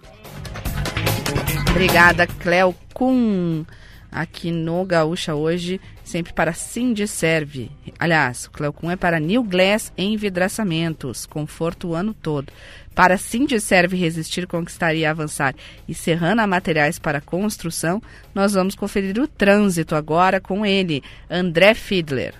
[1.69, 3.63] Obrigada, Cleo Kuhn
[4.11, 7.71] aqui no Gaúcha hoje, sempre para Serve.
[7.97, 12.51] Aliás, o Cleocum é para New Glass Envidraçamentos, conforto o ano todo.
[12.95, 15.55] Para Serve resistir, conquistar e avançar
[15.87, 18.01] e Serrana Materiais para Construção,
[18.33, 22.33] nós vamos conferir o trânsito agora com ele, André Fiedler.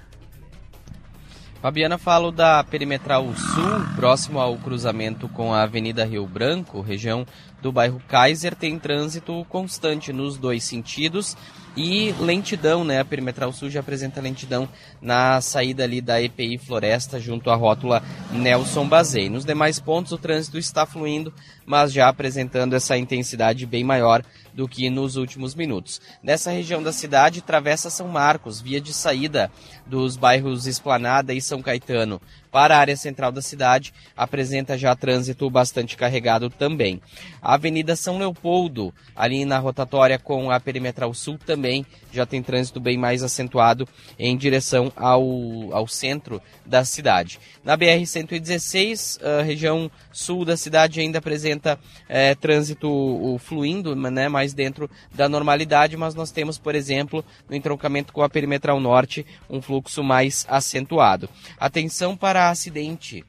[1.62, 7.25] Fabiana, falo da Perimetral Sul, próximo ao cruzamento com a Avenida Rio Branco, região
[7.62, 11.36] do bairro Kaiser, tem trânsito constante nos dois sentidos
[11.79, 12.99] e lentidão, né?
[12.99, 14.67] A Perimetral Sul já apresenta lentidão
[15.01, 19.29] na saída ali da EPI Floresta junto à rótula Nelson Bazei.
[19.29, 21.33] Nos demais pontos o trânsito está fluindo,
[21.69, 26.01] mas já apresentando essa intensidade bem maior do que nos últimos minutos.
[26.23, 29.51] Nessa região da cidade, travessa São Marcos, via de saída
[29.86, 32.19] dos bairros Esplanada e São Caetano
[32.51, 36.99] para a área central da cidade, apresenta já trânsito bastante carregado também.
[37.39, 42.80] A Avenida São Leopoldo, ali na rotatória com a Perimetral Sul, também já tem trânsito
[42.80, 45.24] bem mais acentuado em direção ao,
[45.72, 47.39] ao centro da cidade.
[47.63, 51.59] Na BR-116, a região sul da cidade ainda apresenta
[52.07, 58.14] é, trânsito fluindo, né, mais dentro da normalidade, mas nós temos, por exemplo, no entroncamento
[58.14, 61.30] com a Perimetral Norte, um fluxo mais acentuado.
[61.60, 63.26] Atenção para acidente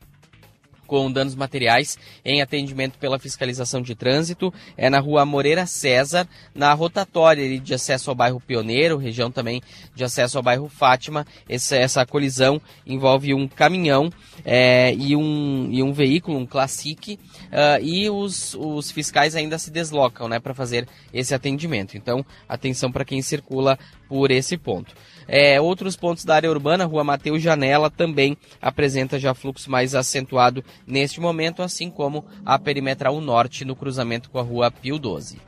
[0.91, 4.53] com danos materiais em atendimento pela fiscalização de trânsito.
[4.77, 9.63] É na rua Moreira César, na rotatória de acesso ao bairro Pioneiro, região também
[9.95, 11.25] de acesso ao bairro Fátima.
[11.49, 14.11] Essa, essa colisão envolve um caminhão
[14.45, 19.71] é, e, um, e um veículo, um Classic, uh, e os, os fiscais ainda se
[19.71, 21.97] deslocam né, para fazer esse atendimento.
[21.97, 23.79] Então, atenção para quem circula
[24.09, 24.93] por esse ponto.
[25.33, 30.65] É, outros pontos da área urbana, Rua Mateus Janela, também apresenta já fluxo mais acentuado
[30.85, 35.39] neste momento, assim como a Perimetral Norte no cruzamento com a Rua Pio 12.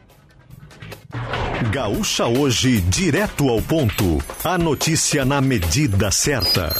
[1.72, 4.22] Gaúcha hoje, direto ao ponto.
[4.44, 6.72] A notícia na medida certa.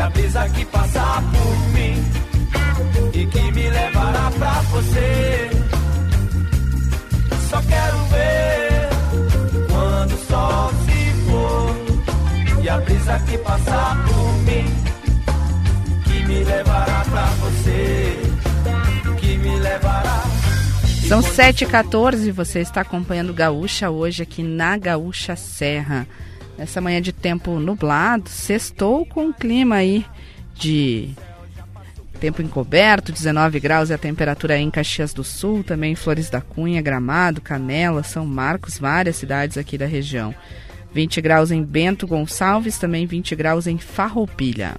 [0.00, 2.02] A brisa que passar por mim
[3.12, 5.50] E que me levará pra você
[7.50, 8.88] Só quero ver
[9.68, 14.64] Quando o sol se for E a brisa que passar por mim
[16.04, 18.16] Que me levará pra você
[19.20, 20.22] Que me levará
[21.08, 26.06] São 7h14, você está acompanhando Gaúcha hoje aqui na Gaúcha Serra.
[26.60, 30.04] Essa manhã de tempo nublado, sextou com um clima aí
[30.54, 31.08] de
[32.20, 36.42] tempo encoberto, 19 graus é a temperatura em Caxias do Sul, também em Flores da
[36.42, 40.34] Cunha, Gramado, Canela, São Marcos, várias cidades aqui da região.
[40.92, 44.76] 20 graus em Bento Gonçalves, também 20 graus em Farroupilha.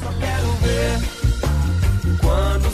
[0.00, 0.96] Só quero ver
[2.22, 2.70] Quando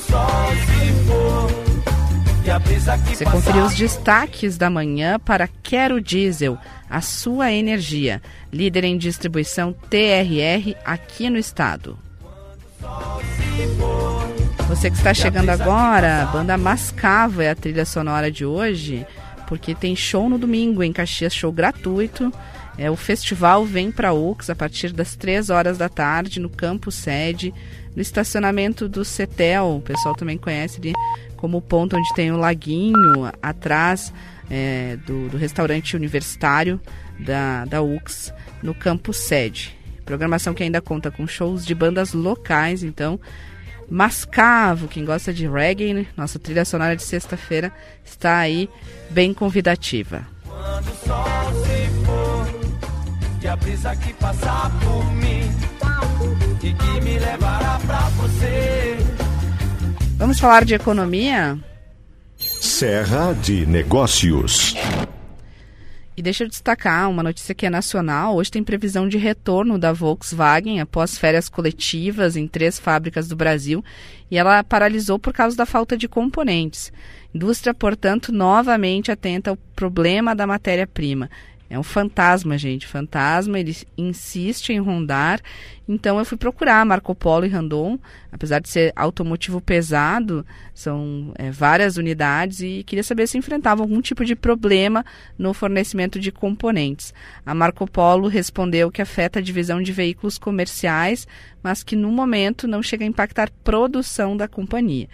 [3.07, 6.59] Você conferiu os destaques da manhã para Quero Diesel,
[6.91, 8.21] a sua energia,
[8.53, 11.97] líder em distribuição TRR aqui no estado.
[14.69, 19.07] Você que está chegando agora, a banda Mascavo é a trilha sonora de hoje,
[19.47, 22.33] porque tem show no domingo em Caxias, show gratuito.
[22.77, 26.91] É, o festival vem para Ux a partir das 3 horas da tarde no campo
[26.91, 27.55] sede,
[27.95, 29.77] no estacionamento do Cetel.
[29.77, 30.93] O pessoal também conhece ali
[31.43, 34.15] como o ponto onde tem o laguinho atrás
[34.49, 36.81] é, do, do, restaurante universitário
[37.19, 38.33] da, da UX
[38.63, 39.77] no campo sede.
[40.05, 43.19] Programação que ainda conta com shows de bandas locais, então
[43.91, 46.07] Mascavo, quem gosta de reggae, né?
[46.17, 47.73] nossa trilha sonora de sexta-feira
[48.05, 48.71] está aí
[49.11, 50.25] bem convidativa.
[50.47, 55.51] Quando o sol se for E a brisa que passar por mim
[56.63, 58.82] E que me levará pra você
[60.23, 61.59] Vamos falar de economia?
[62.37, 64.73] Serra de Negócios.
[66.17, 68.37] E deixa eu destacar uma notícia que é nacional.
[68.37, 73.85] Hoje tem previsão de retorno da Volkswagen após férias coletivas em três fábricas do Brasil
[74.31, 76.93] e ela paralisou por causa da falta de componentes.
[77.35, 81.29] Indústria, portanto, novamente atenta ao problema da matéria-prima.
[81.73, 83.59] É um fantasma, gente, fantasma.
[83.59, 85.41] Ele insiste em rondar.
[85.89, 87.99] Então eu fui procurar Marco Polo e Randon,
[88.31, 90.45] apesar de ser automotivo pesado,
[90.75, 95.03] são é, várias unidades e queria saber se enfrentavam algum tipo de problema
[95.39, 97.15] no fornecimento de componentes.
[97.45, 101.27] A Marco Polo respondeu que afeta a divisão de veículos comerciais,
[101.63, 105.09] mas que no momento não chega a impactar produção da companhia.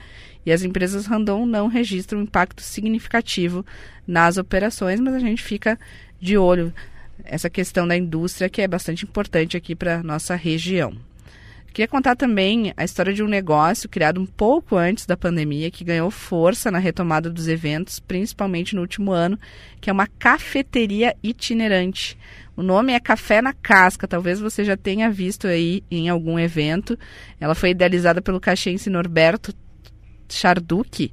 [0.44, 3.66] E as empresas Randon não registram impacto significativo
[4.06, 5.78] nas operações, mas a gente fica
[6.20, 6.72] de olho
[7.24, 10.96] essa questão da indústria que é bastante importante aqui para nossa região.
[11.72, 15.84] Queria contar também a história de um negócio criado um pouco antes da pandemia que
[15.84, 19.38] ganhou força na retomada dos eventos, principalmente no último ano,
[19.80, 22.18] que é uma cafeteria itinerante.
[22.56, 26.98] O nome é Café na Casca, talvez você já tenha visto aí em algum evento.
[27.38, 29.54] Ela foi idealizada pelo caxiense Norberto
[30.28, 31.12] Charducci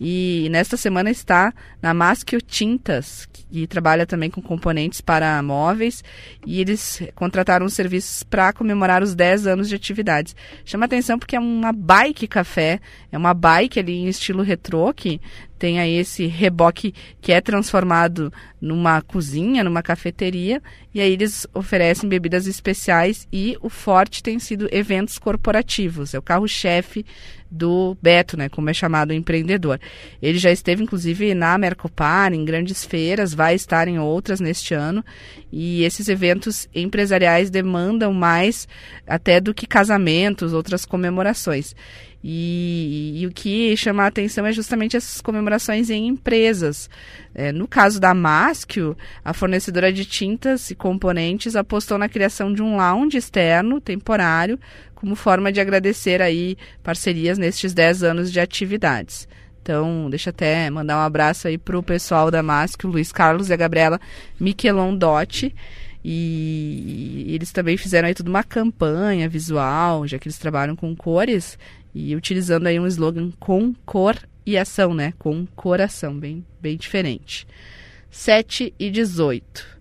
[0.00, 3.26] e nesta semana está na Maschio Tintas,
[3.56, 6.04] que trabalha também com componentes para móveis,
[6.44, 10.36] e eles contrataram serviços para comemorar os 10 anos de atividades.
[10.62, 12.80] Chama atenção porque é uma bike café,
[13.10, 15.18] é uma bike ali em estilo retrô, que
[15.58, 18.30] tem aí esse reboque que é transformado
[18.60, 24.68] numa cozinha, numa cafeteria, e aí eles oferecem bebidas especiais e o forte tem sido
[24.70, 26.14] eventos corporativos.
[26.14, 27.06] É o carro-chefe
[27.50, 29.80] do Beto, né, como é chamado o empreendedor.
[30.20, 35.04] Ele já esteve inclusive na Mercopar, em grandes feiras, vai estar em outras neste ano,
[35.52, 38.66] e esses eventos empresariais demandam mais
[39.06, 41.74] até do que casamentos, outras comemorações.
[42.24, 46.90] E, e, o que chama a atenção é justamente essas comemorações em empresas.
[47.32, 52.60] É, no caso da Maschio, a fornecedora de tintas e componentes apostou na criação de
[52.60, 54.58] um lounge externo, temporário,
[54.92, 59.28] como forma de agradecer aí parcerias nestes 10 anos de atividades.
[59.66, 63.52] Então, deixa até mandar um abraço aí para o pessoal da Maschio, Luiz Carlos e
[63.52, 64.00] a Gabriela
[64.38, 65.52] Michelon Dotti.
[66.04, 71.58] E eles também fizeram aí tudo uma campanha visual, já que eles trabalham com cores,
[71.92, 75.12] e utilizando aí um slogan com cor e ação, né?
[75.18, 77.44] Com coração, bem, bem diferente.
[78.08, 79.75] 7 e 18.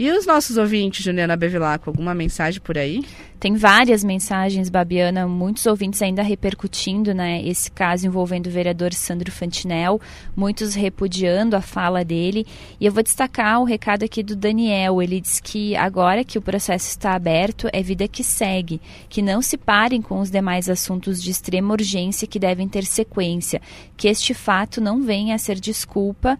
[0.00, 3.04] E os nossos ouvintes, Juliana Bevilacqua, alguma mensagem por aí?
[3.38, 9.30] Tem várias mensagens, Babiana, muitos ouvintes ainda repercutindo né, esse caso envolvendo o vereador Sandro
[9.30, 10.00] Fantinel,
[10.34, 12.46] muitos repudiando a fala dele.
[12.80, 15.02] E eu vou destacar o recado aqui do Daniel.
[15.02, 19.42] Ele diz que agora que o processo está aberto, é vida que segue, que não
[19.42, 23.60] se parem com os demais assuntos de extrema urgência que devem ter sequência,
[23.98, 26.38] que este fato não venha a ser desculpa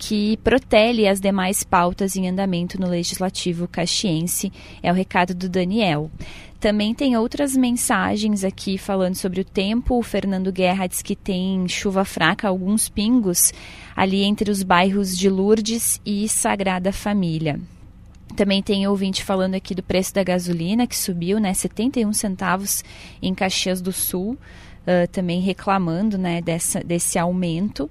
[0.00, 4.50] que protele as demais pautas em andamento no Legislativo Caxiense.
[4.82, 6.10] É o recado do Daniel.
[6.58, 9.98] Também tem outras mensagens aqui falando sobre o tempo.
[9.98, 13.52] O Fernando Guerra diz que tem chuva fraca, alguns pingos,
[13.94, 17.60] ali entre os bairros de Lourdes e Sagrada Família.
[18.34, 22.82] Também tem ouvinte falando aqui do preço da gasolina, que subiu, né, 71 centavos
[23.20, 27.90] em Caxias do Sul, uh, também reclamando, né, dessa, desse aumento.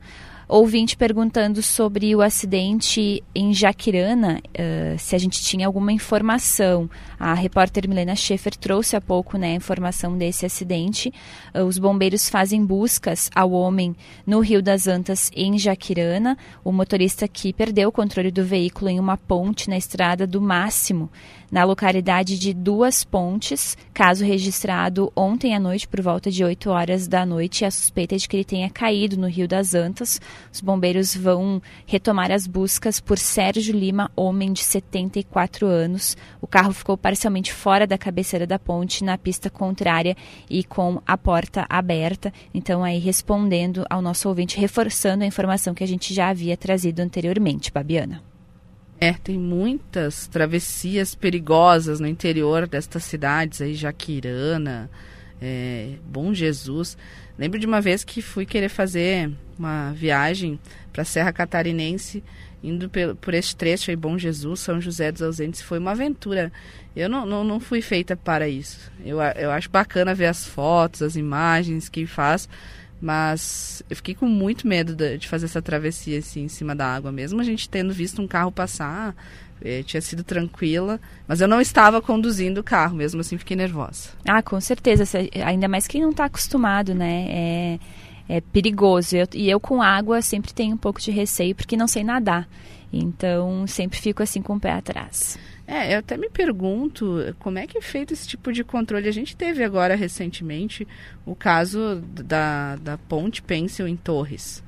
[0.50, 6.89] Ouvinte perguntando sobre o acidente em Jaquirana, uh, se a gente tinha alguma informação.
[7.20, 11.14] A repórter Milena Schaefer trouxe há pouco né, a informação desse acidente.
[11.54, 13.96] Uh, os bombeiros fazem buscas ao homem
[14.26, 16.38] no Rio das Antas, em Jaquirana.
[16.64, 21.12] O motorista que perdeu o controle do veículo em uma ponte na estrada do Máximo
[21.52, 27.08] na localidade de Duas Pontes, caso registrado ontem à noite por volta de 8 horas
[27.08, 27.66] da noite.
[27.66, 30.22] A suspeita é de que ele tenha caído no Rio das Antas.
[30.54, 36.16] Os bombeiros vão retomar as buscas por Sérgio Lima, homem de 74 anos.
[36.40, 40.16] O carro ficou parcialmente fora da cabeceira da ponte, na pista contrária
[40.47, 42.32] e com a porta aberta.
[42.53, 46.99] Então, aí respondendo ao nosso ouvinte, reforçando a informação que a gente já havia trazido
[46.99, 48.22] anteriormente, Babiana.
[49.01, 54.88] É, tem muitas travessias perigosas no interior destas cidades aí, Jaquirana,
[55.41, 56.95] é, Bom Jesus.
[57.39, 60.60] Lembro de uma vez que fui querer fazer uma viagem
[60.93, 62.24] para a Serra Catarinense,
[62.64, 62.89] indo
[63.20, 65.62] por, este trecho aí, Bom Jesus, São José dos Ausentes.
[65.62, 66.51] Foi uma aventura.
[66.95, 68.91] Eu não, não, não fui feita para isso.
[69.05, 72.49] Eu, eu acho bacana ver as fotos, as imagens que faz,
[73.01, 76.86] mas eu fiquei com muito medo de, de fazer essa travessia assim, em cima da
[76.86, 77.12] água.
[77.12, 79.16] Mesmo a gente tendo visto um carro passar,
[79.62, 84.10] eh, tinha sido tranquila, mas eu não estava conduzindo o carro, mesmo assim fiquei nervosa.
[84.28, 85.03] Ah, com certeza.
[85.45, 87.28] Ainda mais quem não está acostumado, né?
[87.30, 87.80] É,
[88.30, 89.18] é perigoso.
[89.18, 92.48] Eu, e eu com água sempre tenho um pouco de receio porque não sei nadar.
[92.94, 95.38] Então sempre fico assim com o pé atrás.
[95.68, 99.08] É, eu até me pergunto como é que é feito esse tipo de controle.
[99.08, 100.88] A gente teve agora recentemente
[101.26, 104.64] o caso da, da ponte Pencil em Torres.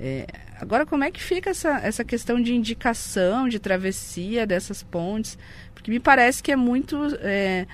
[0.00, 0.26] É,
[0.58, 5.38] agora, como é que fica essa, essa questão de indicação, de travessia dessas pontes?
[5.74, 7.66] Porque me parece que é muito é,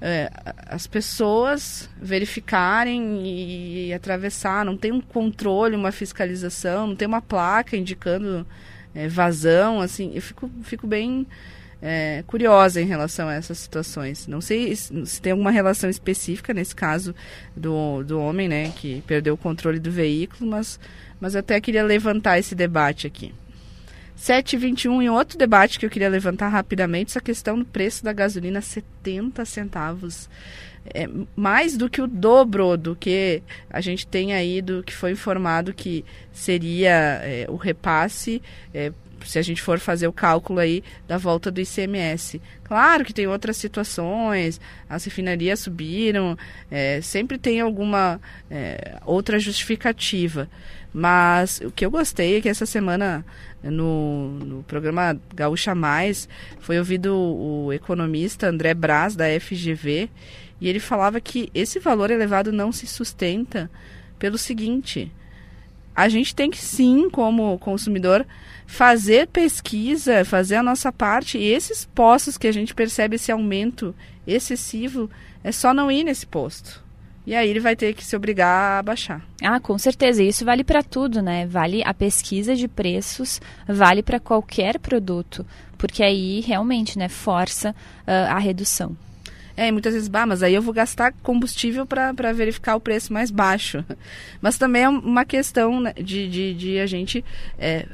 [0.00, 0.30] é,
[0.66, 7.20] as pessoas verificarem e, e, atravessar, não tem um controle, uma fiscalização, não tem uma
[7.20, 8.46] placa indicando
[8.94, 11.26] é, vazão, assim, eu fico, fico bem
[11.82, 14.26] é, curiosa em relação a essas situações.
[14.26, 17.14] Não sei se tem alguma relação específica nesse caso
[17.54, 20.80] do, do homem, né, que perdeu o controle do veículo, mas,
[21.20, 23.34] mas até queria levantar esse debate aqui.
[24.20, 28.60] 7,21 e outro debate que eu queria levantar rapidamente, essa questão do preço da gasolina
[28.60, 30.28] 70 centavos.
[30.92, 35.12] É mais do que o dobro do que a gente tem aí do que foi
[35.12, 38.42] informado que seria é, o repasse
[38.72, 38.92] é,
[39.26, 42.40] se a gente for fazer o cálculo aí da volta do ICMS.
[42.64, 46.36] Claro que tem outras situações, as refinarias subiram,
[46.70, 50.48] é, sempre tem alguma é, outra justificativa.
[50.92, 53.24] Mas o que eu gostei é que essa semana
[53.62, 56.28] no, no programa Gaúcha Mais
[56.60, 60.08] foi ouvido o, economista André Braz da FGV
[60.60, 63.70] e ele falava que esse valor elevado não se sustenta
[64.18, 65.12] pelo seguinte:
[65.94, 68.26] a gente tem que sim, como consumidor,
[68.66, 71.38] fazer pesquisa, fazer a nossa parte.
[71.38, 73.94] E esses postos que a gente percebe esse aumento
[74.26, 75.10] excessivo,
[75.42, 76.82] é só não ir nesse posto.
[77.30, 79.24] E aí ele vai ter que se obrigar a baixar.
[79.40, 80.20] Ah, com certeza.
[80.20, 81.46] Isso vale para tudo, né?
[81.46, 85.46] Vale a pesquisa de preços, vale para qualquer produto,
[85.78, 88.96] porque aí realmente, né, força uh, a redução.
[89.56, 93.12] É, e muitas vezes, bah, mas aí eu vou gastar combustível para verificar o preço
[93.12, 93.84] mais baixo.
[94.42, 97.24] Mas também é uma questão né, de, de, de a gente
[97.58, 97.86] é,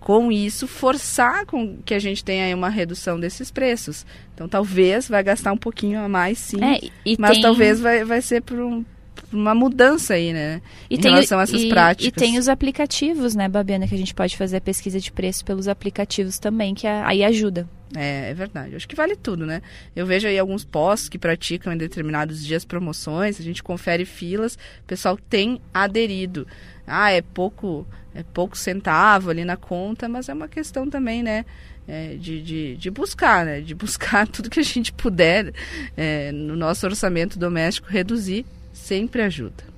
[0.00, 4.06] com isso forçar com que a gente tenha uma redução desses preços.
[4.34, 6.80] Então talvez vai gastar um pouquinho a mais, sim, é,
[7.18, 7.42] mas tem...
[7.42, 8.84] talvez vai, vai ser por um,
[9.32, 10.62] uma mudança aí, né?
[10.88, 12.06] E em tem, relação a essas e, práticas.
[12.06, 15.44] E tem os aplicativos, né, Babiana, que a gente pode fazer a pesquisa de preço
[15.44, 17.68] pelos aplicativos também, que aí ajuda.
[17.96, 18.76] É, é verdade.
[18.76, 19.62] Acho que vale tudo, né?
[19.96, 24.54] Eu vejo aí alguns postos que praticam em determinados dias promoções, a gente confere filas,
[24.54, 26.46] o pessoal tem aderido.
[26.88, 31.44] Ah, é pouco é pouco centavo ali na conta, mas é uma questão também, né?
[31.86, 33.60] É, de, de, de, buscar, né?
[33.60, 35.54] De buscar tudo que a gente puder
[35.96, 39.68] é, no nosso orçamento doméstico reduzir, sempre ajuda.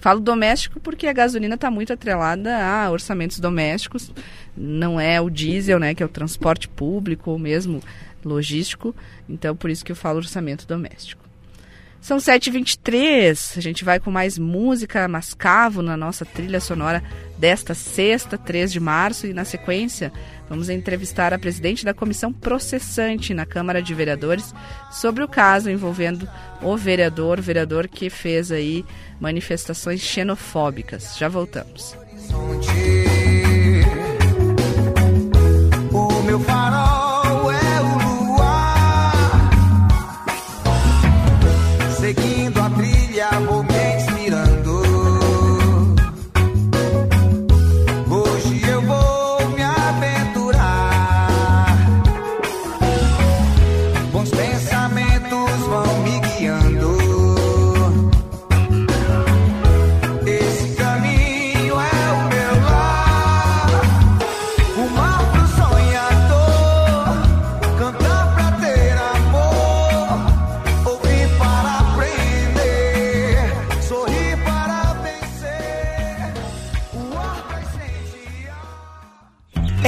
[0.00, 4.12] Falo doméstico porque a gasolina está muito atrelada a orçamentos domésticos,
[4.56, 5.94] não é o diesel, né?
[5.96, 7.82] Que é o transporte público ou mesmo
[8.24, 8.94] logístico,
[9.28, 11.25] então por isso que eu falo orçamento doméstico.
[12.06, 17.02] São 7h23, a gente vai com mais música Mascavo na nossa trilha sonora
[17.36, 20.12] desta sexta, 3 de março, e na sequência
[20.48, 24.54] vamos entrevistar a presidente da comissão processante na Câmara de Vereadores
[24.88, 26.28] sobre o caso envolvendo
[26.62, 28.84] o vereador, vereador que fez aí
[29.18, 31.16] manifestações xenofóbicas.
[31.18, 31.96] Já voltamos.
[35.90, 37.05] O meu farol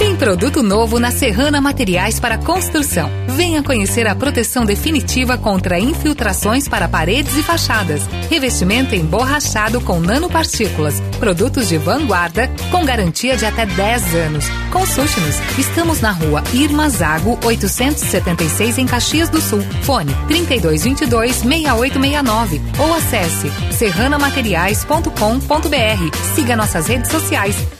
[0.00, 3.10] Tem produto novo na Serrana Materiais para Construção.
[3.28, 8.00] Venha conhecer a proteção definitiva contra infiltrações para paredes e fachadas.
[8.30, 11.02] Revestimento emborrachado com nanopartículas.
[11.18, 14.46] Produtos de vanguarda com garantia de até 10 anos.
[14.72, 15.36] Consulte-nos.
[15.58, 19.60] Estamos na rua Irma Zago, 876 em Caxias do Sul.
[19.82, 26.34] Fone 3222-6869 ou acesse serranamateriais.com.br.
[26.34, 27.79] Siga nossas redes sociais.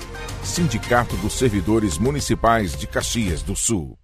[0.43, 3.97] Sindicato dos Servidores Municipais de Caxias do Sul.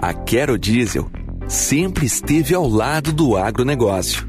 [0.00, 1.10] A Quero Diesel
[1.48, 4.26] sempre esteve ao lado do agronegócio,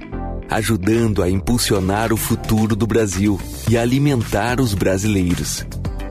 [0.49, 3.39] ajudando a impulsionar o futuro do Brasil
[3.69, 5.65] e alimentar os brasileiros.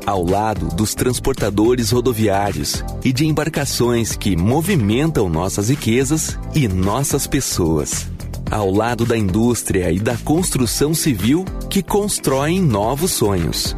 [0.06, 8.06] Ao lado dos transportadores rodoviários e de embarcações que movimentam nossas riquezas e nossas pessoas.
[8.48, 13.74] Ao lado da indústria e da construção civil que constroem novos sonhos.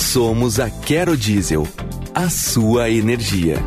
[0.00, 1.62] Somos a Quero Diesel,
[2.14, 3.58] a sua energia.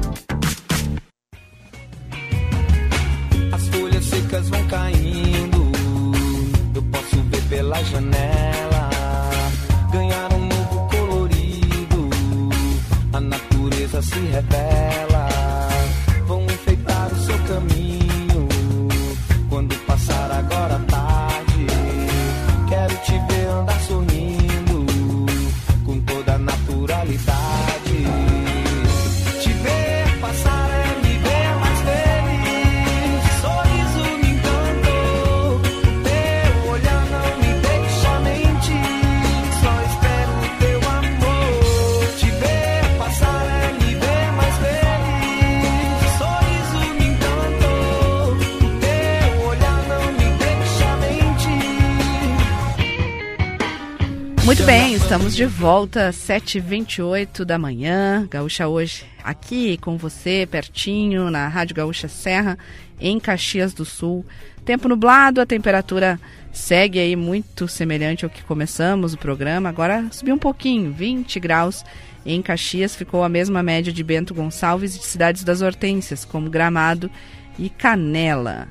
[55.34, 58.28] Estamos de volta, 7h28 da manhã.
[58.30, 62.58] Gaúcha hoje aqui com você, pertinho, na Rádio Gaúcha Serra,
[63.00, 64.24] em Caxias do Sul.
[64.64, 66.20] Tempo nublado, a temperatura
[66.52, 69.70] segue aí muito semelhante ao que começamos o programa.
[69.70, 71.84] Agora subiu um pouquinho, 20 graus.
[72.26, 76.50] Em Caxias ficou a mesma média de Bento Gonçalves e de cidades das Hortênsias, como
[76.50, 77.10] Gramado
[77.58, 78.68] e Canela.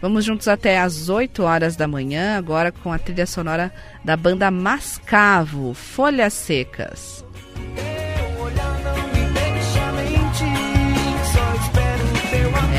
[0.00, 3.72] Vamos juntos até às 8 horas da manhã, agora com a trilha sonora
[4.04, 7.24] da banda Mascavo, Folhas Secas.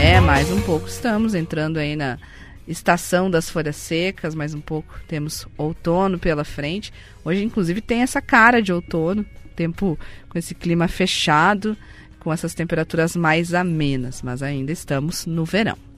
[0.01, 2.17] É, mais um pouco estamos entrando aí na
[2.65, 6.93] estação das folhas secas, mais um pouco temos outono pela frente.
[7.25, 9.25] Hoje, inclusive, tem essa cara de outono,
[9.57, 9.99] tempo
[10.29, 11.75] com esse clima fechado,
[12.21, 15.88] com essas temperaturas mais amenas, mas ainda estamos no verão.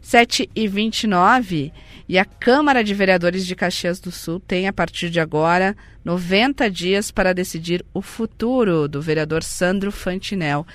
[0.00, 1.72] 7 e 29
[2.08, 6.70] e a Câmara de Vereadores de Caxias do Sul tem, a partir de agora, 90
[6.70, 10.66] dias para decidir o futuro do vereador Sandro Fantinel.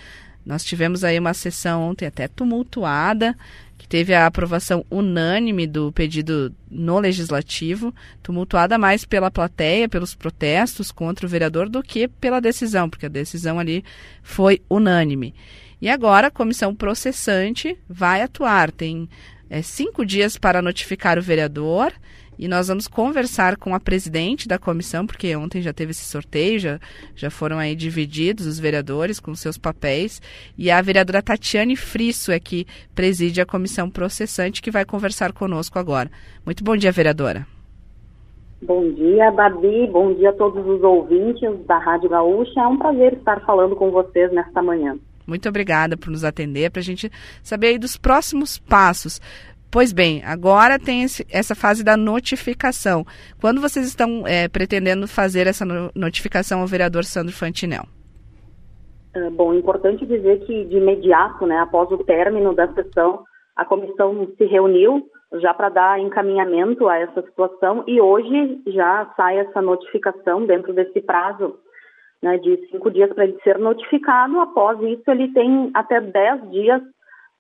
[0.45, 3.35] Nós tivemos aí uma sessão ontem até tumultuada,
[3.77, 10.91] que teve a aprovação unânime do pedido no legislativo, tumultuada mais pela plateia, pelos protestos
[10.91, 13.83] contra o vereador, do que pela decisão, porque a decisão ali
[14.21, 15.33] foi unânime.
[15.83, 18.71] E agora a comissão processante vai atuar.
[18.71, 19.09] Tem
[19.49, 21.91] é, cinco dias para notificar o vereador
[22.39, 26.57] e nós vamos conversar com a presidente da comissão, porque ontem já teve esse sorteio,
[26.57, 26.79] já,
[27.13, 30.21] já foram aí divididos os vereadores com seus papéis.
[30.57, 32.65] E a vereadora Tatiane Frisso é que
[32.95, 36.09] preside a comissão processante, que vai conversar conosco agora.
[36.45, 37.45] Muito bom dia, vereadora.
[38.61, 39.85] Bom dia, Babi.
[39.87, 42.61] Bom dia a todos os ouvintes da Rádio Gaúcha.
[42.61, 44.97] É um prazer estar falando com vocês nesta manhã.
[45.27, 47.09] Muito obrigada por nos atender, para a gente
[47.41, 49.19] saber aí dos próximos passos.
[49.71, 53.03] Pois bem, agora tem esse, essa fase da notificação.
[53.41, 57.83] Quando vocês estão é, pretendendo fazer essa no, notificação ao vereador Sandro Fantinel?
[59.15, 63.23] É, bom, importante dizer que de imediato, né, após o término da sessão,
[63.55, 65.07] a comissão se reuniu
[65.41, 71.01] já para dar encaminhamento a essa situação e hoje já sai essa notificação dentro desse
[71.01, 71.55] prazo
[72.23, 74.39] né, de cinco dias para ele ser notificado.
[74.39, 76.81] Após isso, ele tem até dez dias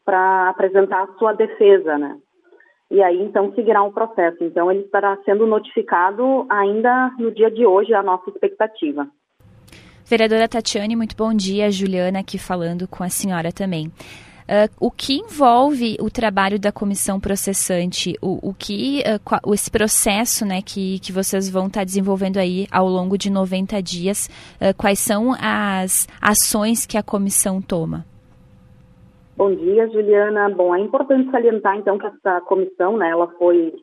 [0.05, 2.17] para apresentar a sua defesa, né?
[2.91, 4.43] E aí, então, seguirá o processo.
[4.43, 9.07] Então, ele estará sendo notificado ainda no dia de hoje, é a nossa expectativa.
[10.05, 11.71] Vereadora Tatiane, muito bom dia.
[11.71, 13.89] Juliana aqui falando com a senhora também.
[14.43, 20.45] Uh, o que envolve o trabalho da comissão processante, o, o que uh, esse processo
[20.45, 24.27] né, que, que vocês vão estar tá desenvolvendo aí ao longo de 90 dias,
[24.59, 28.05] uh, quais são as ações que a comissão toma?
[29.37, 30.49] Bom dia, Juliana.
[30.49, 33.73] Bom, é importante salientar então que essa comissão, né, ela foi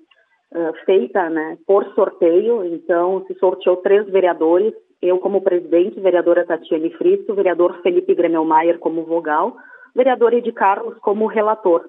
[0.84, 2.64] feita, né, por sorteio.
[2.64, 4.74] Então, se sorteou três vereadores.
[5.00, 9.56] Eu como presidente, vereadora Tatiane Fristo, vereador Felipe Gremelmaier como vogal
[9.94, 11.84] vereador Ed Carlos como relator.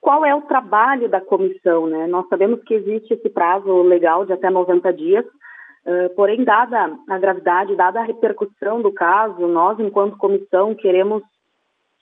[0.00, 1.86] Qual é o trabalho da comissão?
[1.86, 2.06] Né?
[2.06, 7.18] Nós sabemos que existe esse prazo legal de até 90 dias, uh, porém, dada a
[7.18, 11.22] gravidade, dada a repercussão do caso, nós, enquanto comissão, queremos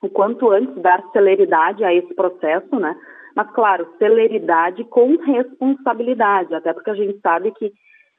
[0.02, 2.96] o quanto antes dar celeridade a esse processo, né?
[3.36, 7.72] Mas, claro, celeridade com responsabilidade, até porque a gente sabe que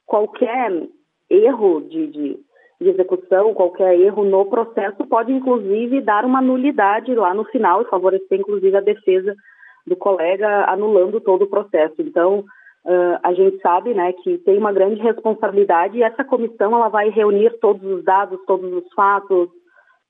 [0.06, 0.72] qualquer
[1.28, 2.38] erro de, de
[2.84, 7.86] de execução, qualquer erro no processo pode inclusive dar uma nulidade lá no final e
[7.86, 9.34] favorecer inclusive a defesa
[9.86, 11.94] do colega anulando todo o processo.
[11.98, 16.88] Então, uh, a gente sabe, né, que tem uma grande responsabilidade e essa comissão ela
[16.88, 19.48] vai reunir todos os dados, todos os fatos,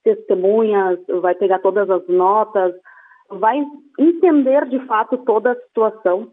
[0.03, 2.73] testemunhas, vai pegar todas as notas,
[3.29, 3.61] vai
[3.97, 6.29] entender de fato toda a situação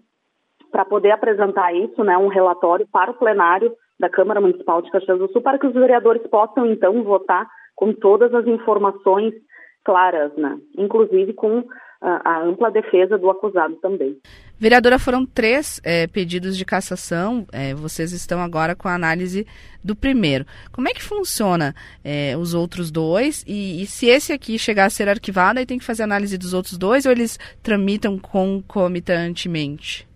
[0.71, 3.73] para poder apresentar isso, né, um relatório para o plenário
[4.03, 7.93] da Câmara Municipal de Caxias do Sul, para que os vereadores possam então votar com
[7.93, 9.33] todas as informações
[9.85, 11.65] claras, né, inclusive com
[12.01, 14.19] a, a ampla defesa do acusado também.
[14.59, 17.47] Vereadora, foram três é, pedidos de cassação.
[17.53, 19.47] É, vocês estão agora com a análise
[19.85, 20.45] do primeiro.
[20.73, 21.75] Como é que funciona
[22.05, 23.45] é, os outros dois?
[23.47, 26.53] E, e, se esse aqui chegar a ser arquivado, aí tem que fazer análise dos
[26.55, 30.12] outros dois ou eles tramitam concomitantemente?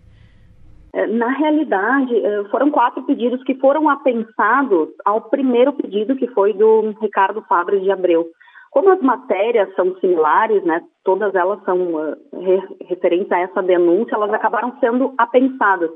[0.97, 6.55] É, na realidade, é, foram quatro pedidos que foram apensados ao primeiro pedido, que foi
[6.55, 8.27] do Ricardo Fabres de Abreu.
[8.71, 14.33] Como as matérias são similares, né, todas elas são re referentes a essa denúncia, elas
[14.33, 15.91] acabaram sendo apensadas.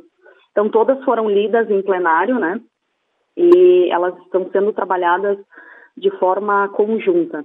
[0.50, 2.60] Então, todas foram lidas em plenário, né,
[3.34, 5.38] e elas estão sendo trabalhadas
[5.96, 7.42] de forma conjunta.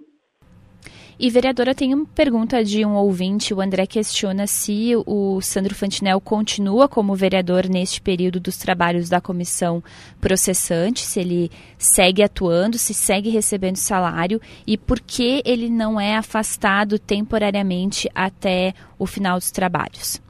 [1.18, 3.54] E, vereadora, tem uma pergunta de um ouvinte.
[3.54, 9.22] O André questiona se o Sandro Fantinel continua como vereador neste período dos trabalhos da
[9.22, 9.82] comissão
[10.20, 16.18] processante, se ele segue atuando, se segue recebendo salário e por que ele não é
[16.18, 20.22] afastado temporariamente até o final dos trabalhos.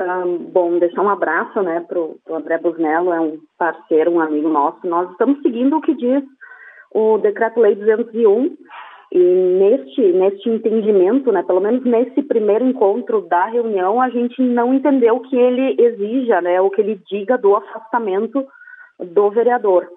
[0.00, 4.48] Um, bom, deixar um abraço né, para o André Busnello, é um parceiro, um amigo
[4.48, 4.84] nosso.
[4.84, 6.24] Nós estamos seguindo o que diz
[6.92, 8.56] o Decreto-Lei 201,
[9.12, 14.74] e neste, neste entendimento, né, pelo menos nesse primeiro encontro da reunião, a gente não
[14.74, 18.44] entendeu que ele exija, né, o que ele diga do afastamento
[18.98, 19.88] do vereador.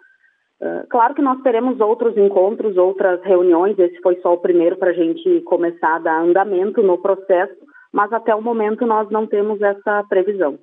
[0.60, 4.89] Uh, claro que nós teremos outros encontros, outras reuniões, esse foi só o primeiro para
[4.89, 7.55] a gente começar a dar andamento no processo,
[7.93, 10.58] mas até o momento nós não temos essa previsão.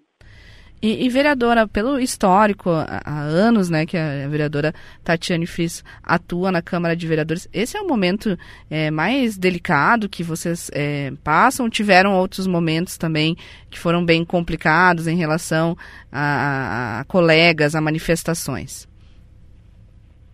[0.83, 4.73] E, e, vereadora, pelo histórico, há, anos, né, que a vereadora
[5.03, 8.37] Tatiane Fris atua na Câmara de Vereadores, esse é o momento
[8.71, 11.71] é, mais delicado que vocês é, passam?
[11.71, 13.35] Tiveram outros momentos também
[13.71, 15.75] que foram bem complicados em relação
[16.13, 18.87] a, a, a colegas, a manifestações?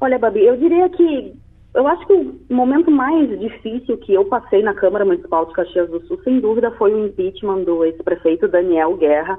[0.00, 1.32] Olha, Babi, eu diria que
[1.74, 5.88] eu acho que o momento mais difícil que eu passei na Câmara Municipal de Caxias
[5.88, 9.38] do Sul, sem dúvida, foi o impeachment do ex-prefeito Daniel Guerra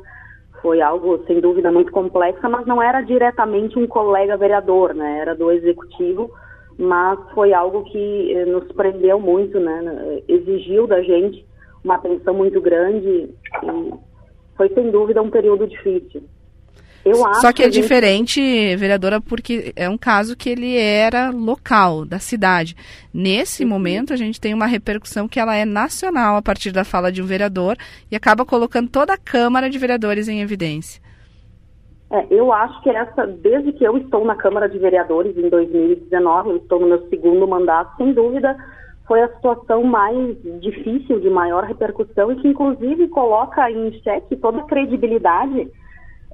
[0.61, 5.19] foi algo, sem dúvida, muito complexo, mas não era diretamente um colega vereador, né?
[5.19, 6.31] Era do executivo,
[6.77, 10.21] mas foi algo que eh, nos prendeu muito, né?
[10.27, 11.45] Exigiu da gente
[11.83, 13.07] uma atenção muito grande
[13.63, 13.93] e
[14.55, 16.23] foi, sem dúvida, um período difícil.
[17.03, 17.81] Eu acho Só que é gente...
[17.81, 22.75] diferente, vereadora, porque é um caso que ele era local, da cidade.
[23.13, 23.69] Nesse uhum.
[23.69, 27.21] momento, a gente tem uma repercussão que ela é nacional a partir da fala de
[27.21, 27.75] um vereador
[28.11, 31.01] e acaba colocando toda a Câmara de Vereadores em evidência.
[32.11, 36.49] É, eu acho que essa, desde que eu estou na Câmara de Vereadores em 2019,
[36.49, 38.55] eu estou no meu segundo mandato, sem dúvida,
[39.07, 44.59] foi a situação mais difícil, de maior repercussão e que, inclusive, coloca em xeque toda
[44.59, 45.71] a credibilidade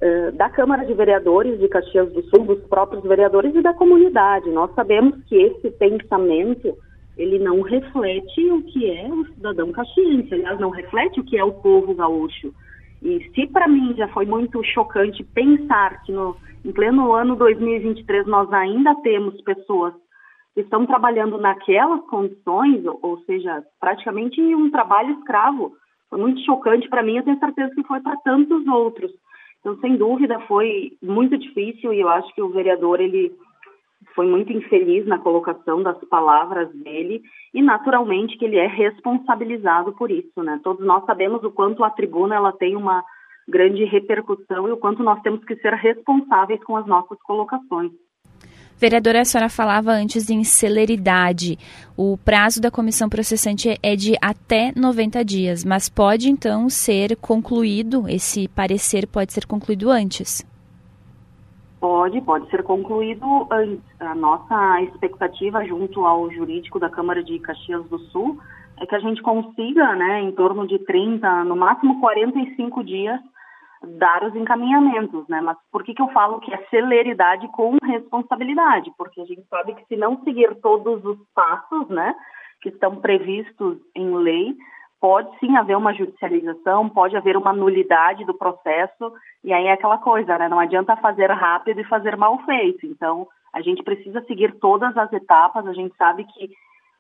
[0.02, 4.50] eh, da Câmara de Vereadores de Caxias do Sul, dos próprios vereadores e da comunidade.
[4.52, 6.78] Nós sabemos que esse pensamento
[7.18, 11.43] ele não reflete o que é o cidadão caxiense, aliás, não reflete o que é
[11.43, 12.54] o povo gaúcho.
[13.02, 18.28] E se para mim já foi muito chocante pensar que no, em pleno ano 2023
[18.28, 19.93] nós ainda temos pessoas
[20.54, 25.74] que estão trabalhando naquelas condições, ou, ou seja, praticamente um trabalho escravo,
[26.10, 29.12] foi muito chocante para mim, eu tenho certeza que foi para tantos outros.
[29.60, 33.36] Então, sem dúvida, foi muito difícil e eu acho que o vereador ele
[34.16, 37.22] foi muito infeliz na colocação das palavras dele
[37.53, 40.60] e naturalmente que ele é responsabilizado por isso, né?
[40.64, 43.03] Todos nós sabemos o quanto a tribuna ela tem uma
[43.47, 47.91] grande repercussão e o quanto nós temos que ser responsáveis com as nossas colocações.
[48.80, 51.58] Vereadora, a senhora falava antes em celeridade.
[51.98, 58.08] O prazo da comissão processante é de até 90 dias, mas pode então ser concluído,
[58.08, 60.46] esse parecer pode ser concluído antes?
[61.80, 63.84] Pode, pode ser concluído antes.
[64.00, 68.38] A nossa expectativa junto ao jurídico da Câmara de Caxias do Sul
[68.80, 73.20] é que a gente consiga, né, em torno de 30, no máximo 45 dias,
[73.84, 75.42] dar os encaminhamentos, né?
[75.42, 78.92] Mas por que, que eu falo que é celeridade com responsabilidade?
[78.98, 82.16] Porque a gente sabe que se não seguir todos os passos, né,
[82.62, 84.56] que estão previstos em lei,
[85.00, 89.14] pode sim haver uma judicialização, pode haver uma nulidade do processo,
[89.44, 90.50] e aí é aquela coisa, né?
[90.50, 92.86] Não adianta fazer rápido e fazer mal feito.
[92.86, 96.46] Então, A gente precisa seguir todas as etapas, a gente sabe que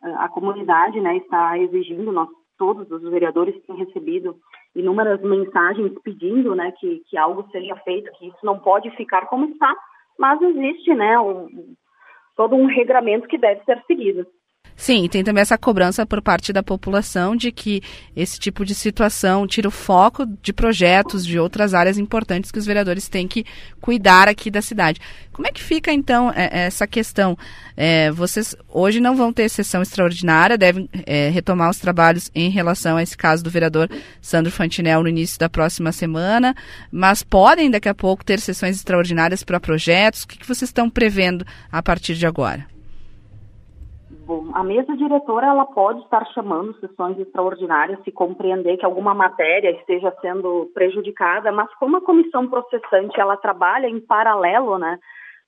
[0.01, 4.35] uh, a comunidade né, está exigindo, nós todos os vereadores têm recebido
[4.75, 9.45] inúmeras mensagens pedindo né, que, que algo seja feito, que isso não pode ficar como
[9.45, 9.75] está,
[10.17, 11.75] mas existe né, um,
[12.35, 14.25] todo um regramento que deve ser seguido.
[14.79, 17.81] Sim, e tem também essa cobrança por parte da população de que
[18.15, 22.65] esse tipo de situação tira o foco de projetos de outras áreas importantes que os
[22.65, 23.43] vereadores têm que
[23.81, 25.01] cuidar aqui da cidade.
[25.33, 27.35] Como é que fica então é, essa questão?
[27.75, 32.97] É, vocês hoje não vão ter sessão extraordinária, devem é, retomar os trabalhos em relação
[32.97, 33.89] a esse caso do vereador
[34.21, 36.55] Sandro Fantinel no início da próxima semana,
[36.91, 40.21] mas podem daqui a pouco ter sessões extraordinárias para projetos.
[40.21, 42.76] O que, que vocês estão prevendo a partir de agora?
[44.53, 50.13] A mesa diretora ela pode estar chamando sessões extraordinárias se compreender que alguma matéria esteja
[50.21, 54.99] sendo prejudicada, mas como a comissão processante ela trabalha em paralelo, né,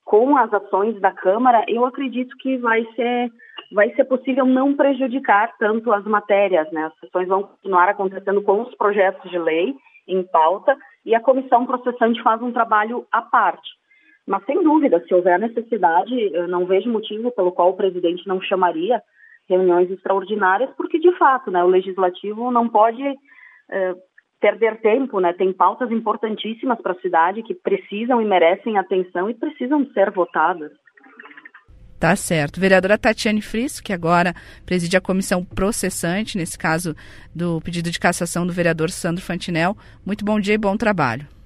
[0.04, 3.30] com as ações da Câmara, eu acredito que vai ser
[3.72, 6.86] vai ser possível não prejudicar tanto as matérias, né?
[6.86, 9.76] As sessões vão continuar acontecendo com os projetos de lei
[10.08, 13.79] em pauta e a comissão processante faz um trabalho à parte.
[14.30, 18.40] Mas, sem dúvida, se houver necessidade, eu não vejo motivo pelo qual o presidente não
[18.40, 19.02] chamaria
[19.48, 23.94] reuniões extraordinárias, porque, de fato, né, o legislativo não pode eh,
[24.40, 25.32] perder tempo, né?
[25.32, 30.70] Tem pautas importantíssimas para a cidade que precisam e merecem atenção e precisam ser votadas.
[31.98, 32.60] Tá certo.
[32.60, 34.32] Vereadora Tatiane Frisso, que agora
[34.64, 36.94] preside a comissão processante, nesse caso
[37.34, 39.76] do pedido de cassação do vereador Sandro Fantinel.
[40.06, 41.39] Muito bom dia e bom trabalho.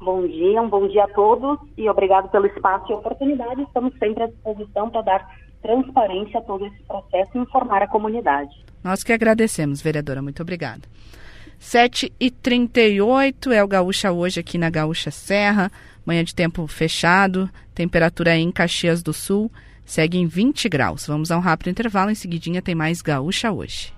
[0.00, 3.62] Bom dia, um bom dia a todos e obrigado pelo espaço e oportunidade.
[3.62, 8.50] Estamos sempre à disposição para dar transparência a todo esse processo e informar a comunidade.
[8.82, 10.22] Nós que agradecemos, vereadora.
[10.22, 10.82] Muito obrigada.
[11.60, 15.70] 7h38 é o Gaúcha hoje aqui na Gaúcha Serra.
[16.06, 19.50] Manhã de tempo fechado, temperatura em Caxias do Sul
[19.84, 21.06] segue em 20 graus.
[21.06, 23.97] Vamos a um rápido intervalo, em seguidinha tem mais Gaúcha hoje.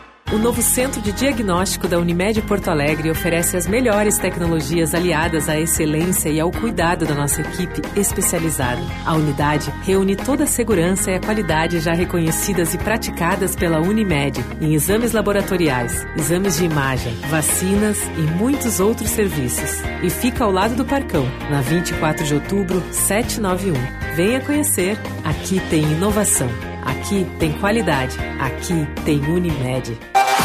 [0.33, 5.59] O novo Centro de Diagnóstico da Unimed Porto Alegre oferece as melhores tecnologias aliadas à
[5.59, 8.79] excelência e ao cuidado da nossa equipe especializada.
[9.05, 14.41] A unidade reúne toda a segurança e a qualidade já reconhecidas e praticadas pela Unimed
[14.61, 19.81] em exames laboratoriais, exames de imagem, vacinas e muitos outros serviços.
[20.01, 23.73] E fica ao lado do Parcão, na 24 de outubro, 791.
[24.15, 24.97] Venha conhecer.
[25.25, 26.47] Aqui tem inovação.
[26.83, 28.17] Aqui tem qualidade.
[28.39, 29.99] Aqui tem Unimed.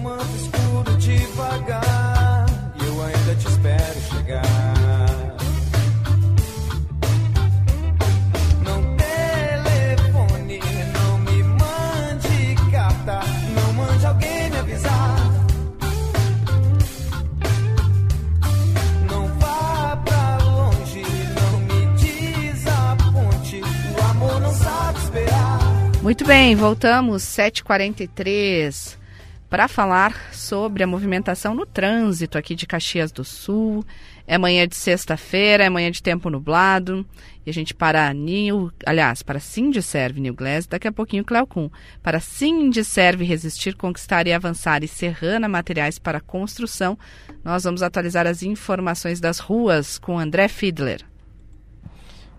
[0.00, 2.46] Manto escuro devagar.
[2.80, 4.44] E eu ainda te espero chegar.
[8.64, 10.60] Não telefone,
[10.94, 13.20] não me mande carta,
[13.54, 15.16] não mande alguém me avisar.
[19.10, 21.02] Não vá pra longe,
[21.36, 23.60] não me desaponte.
[23.96, 25.60] O amor não sabe esperar.
[26.02, 28.99] Muito bem, voltamos 7h43
[29.50, 33.84] para falar sobre a movimentação no trânsito aqui de Caxias do Sul.
[34.24, 37.04] É manhã de sexta-feira, é manhã de tempo nublado.
[37.44, 41.68] E a gente para Nil, aliás, para Serve New Glass, daqui a pouquinho Cleocum.
[42.00, 46.96] Para Serve Resistir, Conquistar e Avançar e Serrana Materiais para Construção,
[47.42, 51.09] nós vamos atualizar as informações das ruas com André Fiedler.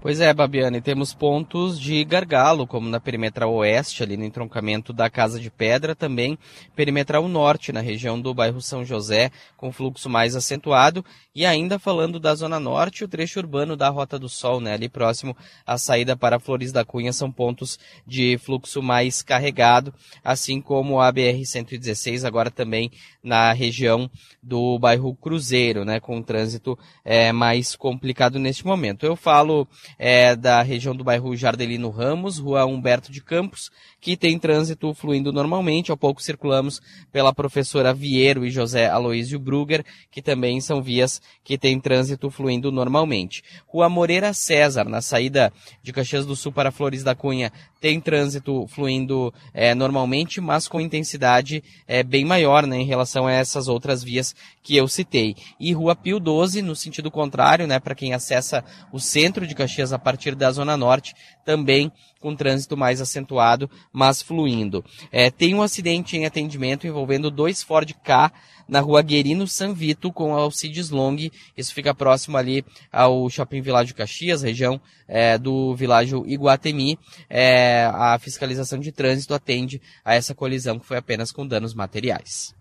[0.02, 4.91] Pois é, Babiana, e temos pontos de gargalo, como na perimetral oeste, ali no entroncamento
[4.91, 6.39] da Casa de Pedra, também
[6.76, 12.20] perimetral norte, na região do bairro São José, com fluxo mais acentuado, e ainda falando
[12.20, 15.38] da zona norte, o trecho urbano da Rota do Sol, né, ali próximo
[15.68, 19.93] à saída para Flores da Cunha, são pontos de fluxo mais carregado,
[20.24, 22.91] assim como a BR-116, agora também
[23.24, 24.09] na região
[24.41, 29.05] do bairro Cruzeiro, né, com trânsito é, mais complicado neste momento.
[29.05, 29.67] Eu falo
[29.97, 33.69] é, da região do bairro Jardelino Ramos, rua Humberto de Campos,
[34.02, 35.91] que tem trânsito fluindo normalmente.
[35.91, 36.82] Ao pouco circulamos
[37.12, 42.72] pela professora Vieiro e José Aloísio Brugger, que também são vias que têm trânsito fluindo
[42.72, 43.43] normalmente.
[43.68, 48.68] Rua Moreira César, na saída de Caxias do Sul para Flores da Cunha, tem trânsito
[48.68, 54.04] fluindo é, normalmente, mas com intensidade é, bem maior né, em relação a essas outras
[54.04, 55.36] vias que eu citei.
[55.60, 59.93] E Rua Pio 12, no sentido contrário, né, para quem acessa o centro de Caxias
[59.93, 61.16] a partir da Zona Norte,
[61.46, 64.86] também com trânsito mais acentuado, mas fluindo.
[65.12, 68.32] É, tem um acidente em atendimento envolvendo dois Ford K
[68.68, 71.18] na rua Guerino San Vito com Alcides Long.
[71.58, 76.98] Isso fica próximo ali ao Shopping Világio Caxias, região é, do Világio Iguatemi.
[77.30, 82.56] É, a fiscalização de trânsito atende a essa colisão que foi apenas com danos materiais.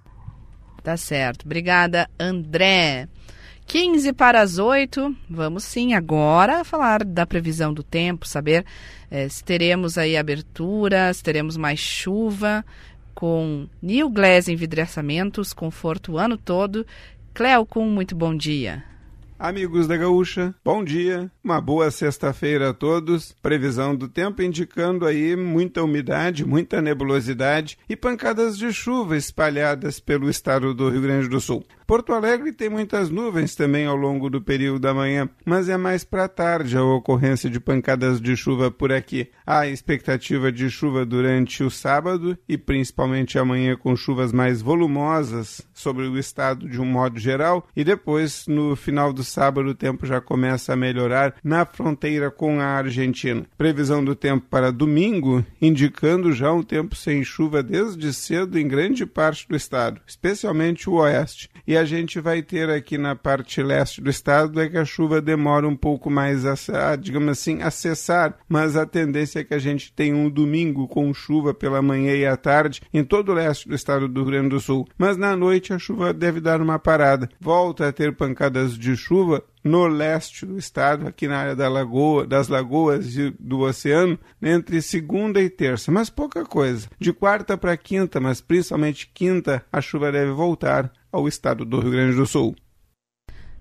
[0.83, 1.45] Tá certo.
[1.45, 3.07] Obrigada, André.
[3.71, 5.15] 15 para as 8.
[5.31, 8.67] Vamos sim agora falar da previsão do tempo, saber
[9.09, 12.65] eh, se teremos aí abertura, se teremos mais chuva,
[13.15, 16.85] com New Glass Envidraçamentos, conforto o ano todo.
[17.33, 18.83] Cleocum, muito bom dia.
[19.43, 23.35] Amigos da Gaúcha, bom dia, uma boa sexta-feira a todos.
[23.41, 30.29] Previsão do tempo indicando aí muita umidade, muita nebulosidade e pancadas de chuva espalhadas pelo
[30.29, 31.65] estado do Rio Grande do Sul.
[31.91, 36.05] Porto Alegre tem muitas nuvens também ao longo do período da manhã, mas é mais
[36.05, 39.29] para tarde a ocorrência de pancadas de chuva por aqui.
[39.45, 46.07] Há expectativa de chuva durante o sábado e principalmente amanhã com chuvas mais volumosas sobre
[46.07, 50.21] o estado de um modo geral e depois no final do sábado o tempo já
[50.21, 53.45] começa a melhorar na fronteira com a Argentina.
[53.59, 59.05] Previsão do tempo para domingo indicando já um tempo sem chuva desde cedo em grande
[59.05, 61.50] parte do estado, especialmente o oeste.
[61.67, 65.21] E a gente vai ter aqui na parte leste do estado é que a chuva
[65.21, 66.55] demora um pouco mais a,
[66.93, 70.89] a digamos assim, a cessar, mas a tendência é que a gente tenha um domingo
[70.89, 74.31] com chuva pela manhã e à tarde em todo o leste do estado do Rio
[74.31, 74.87] Grande do Sul.
[74.99, 77.29] Mas na noite a chuva deve dar uma parada.
[77.41, 82.27] Volta a ter pancadas de chuva no leste do estado, aqui na área da lagoa,
[82.27, 86.89] das lagoas e do oceano, entre segunda e terça, mas pouca coisa.
[86.99, 91.91] De quarta para quinta, mas principalmente quinta, a chuva deve voltar ao estado do Rio
[91.91, 92.55] Grande do Sul.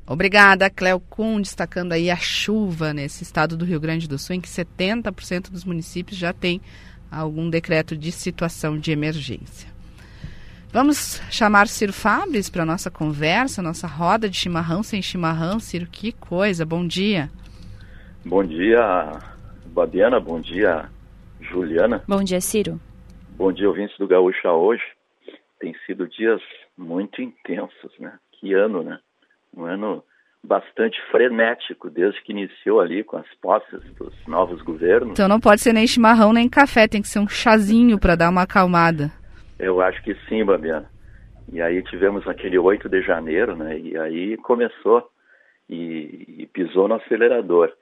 [0.06, 4.42] Obrigada, Cleo Kuhn, destacando aí a chuva nesse estado do Rio Grande do Sul, em
[4.42, 6.60] que 70% dos municípios já tem
[7.12, 9.70] algum decreto de situação de emergência.
[10.72, 15.60] Vamos chamar Ciro Fabres para nossa conversa, nossa roda de chimarrão sem chimarrão.
[15.60, 17.30] Ciro, que coisa, bom dia.
[18.24, 19.20] Bom dia,
[19.68, 20.90] Babiana, bom dia,
[21.42, 22.04] Juliana.
[22.08, 22.80] Bom dia, Ciro.
[23.36, 24.84] Bom dia, ouvintes do Gaúcha hoje.
[25.60, 26.42] Tem sido dias
[26.80, 28.18] muito intensos, né?
[28.32, 29.00] Que ano, né?
[29.56, 30.04] um ano
[30.44, 35.12] bastante frenético desde que iniciou ali com as posses dos novos governos.
[35.12, 38.30] Então não pode ser nem chimarrão nem café, tem que ser um chazinho para dar
[38.30, 39.12] uma acalmada.
[39.58, 40.90] Eu acho que sim, Babiana.
[41.52, 43.78] E aí tivemos aquele 8 de janeiro, né?
[43.78, 45.10] E aí começou
[45.70, 47.74] e, e pisou no acelerador.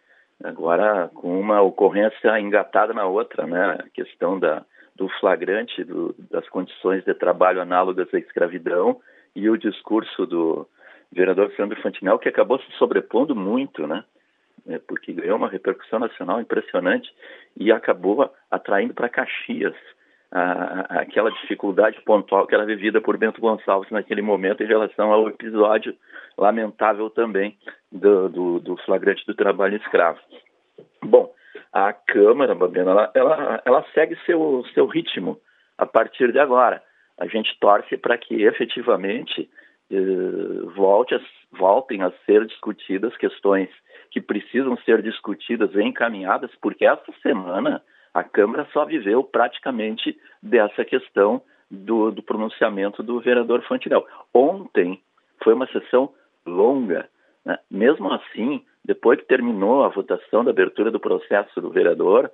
[0.43, 3.77] Agora com uma ocorrência engatada na outra, né?
[3.79, 4.65] A questão da,
[4.97, 8.99] do flagrante do, das condições de trabalho análogas à escravidão
[9.35, 10.67] e o discurso do,
[11.11, 14.03] vereador Sandro Fantinel, que acabou se sobrepondo muito, né?
[14.67, 17.09] É, porque ganhou uma repercussão nacional impressionante
[17.57, 19.75] e acabou atraindo para Caxias
[20.29, 25.13] a, a, aquela dificuldade pontual que era vivida por Bento Gonçalves naquele momento em relação
[25.13, 25.95] ao episódio
[26.37, 27.57] lamentável também
[27.89, 30.19] do, do, do flagrante do trabalho escravo.
[31.01, 31.33] Bom,
[31.71, 35.39] a Câmara, Babiana, ela, ela, ela segue seu, seu ritmo
[35.77, 36.81] a partir de agora.
[37.17, 39.49] A gente torce para que efetivamente
[39.91, 39.95] eh,
[40.75, 41.19] volte a,
[41.51, 43.69] voltem a ser discutidas questões
[44.11, 47.81] que precisam ser discutidas e encaminhadas, porque essa semana
[48.13, 54.05] a Câmara só viveu praticamente dessa questão do, do pronunciamento do vereador Fantinel.
[54.33, 55.01] Ontem
[55.43, 56.13] foi uma sessão
[56.45, 57.09] longa.
[57.45, 57.57] Né?
[57.69, 62.31] Mesmo assim, depois que terminou a votação da abertura do processo do vereador,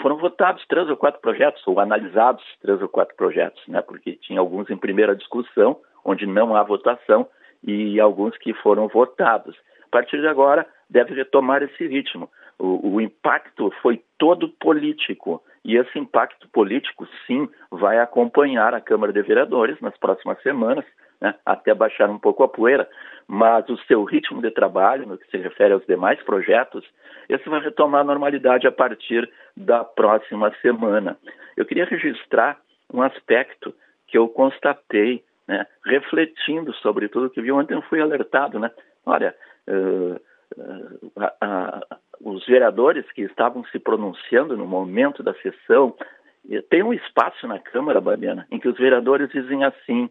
[0.00, 3.82] foram votados três ou quatro projetos, ou analisados três ou quatro projetos, né?
[3.82, 7.28] porque tinha alguns em primeira discussão, onde não há votação,
[7.62, 9.54] e alguns que foram votados.
[9.84, 12.28] A partir de agora, deve retomar esse ritmo.
[12.58, 19.12] O, o, impacto foi todo político, e esse impacto político, sim, vai acompanhar a Câmara
[19.12, 20.84] de Vereadores nas próximas semanas,
[21.22, 22.88] né, até baixar um pouco a poeira,
[23.28, 26.84] mas o seu ritmo de trabalho, no que se refere aos demais projetos,
[27.28, 31.16] esse vai retomar a normalidade a partir da próxima semana.
[31.56, 32.58] Eu queria registrar
[32.92, 33.72] um aspecto
[34.08, 37.52] que eu constatei né, refletindo sobre tudo que vi.
[37.52, 38.70] Ontem eu fui alertado, né?
[39.06, 39.34] Olha,
[39.68, 40.20] uh,
[40.56, 45.94] uh, uh, os vereadores que estavam se pronunciando no momento da sessão,
[46.68, 50.10] tem um espaço na Câmara, Babiana, em que os vereadores dizem assim,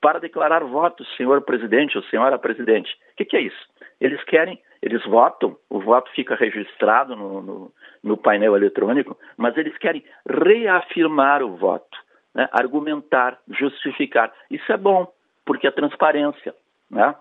[0.00, 2.92] para declarar votos, senhor presidente ou senhora presidente.
[3.12, 3.66] O que, que, é isso?
[4.00, 9.76] Eles querem, eles votam, o voto fica registrado no, no, no painel eletrônico, mas eles
[9.78, 12.06] querem reafirmar o voto
[12.36, 14.30] né, argumentar, justificar.
[14.50, 15.10] Isso é bom,
[15.44, 16.54] porque é transparência.
[16.90, 17.14] Né?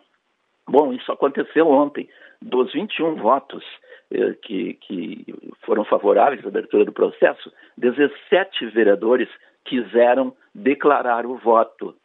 [0.67, 2.09] Bom, isso aconteceu ontem.
[2.41, 3.63] Dos 21 votos
[4.11, 5.25] eh, que, que
[5.65, 9.29] foram favoráveis à abertura do processo, 17 vereadores
[9.63, 11.95] quiseram declarar o voto.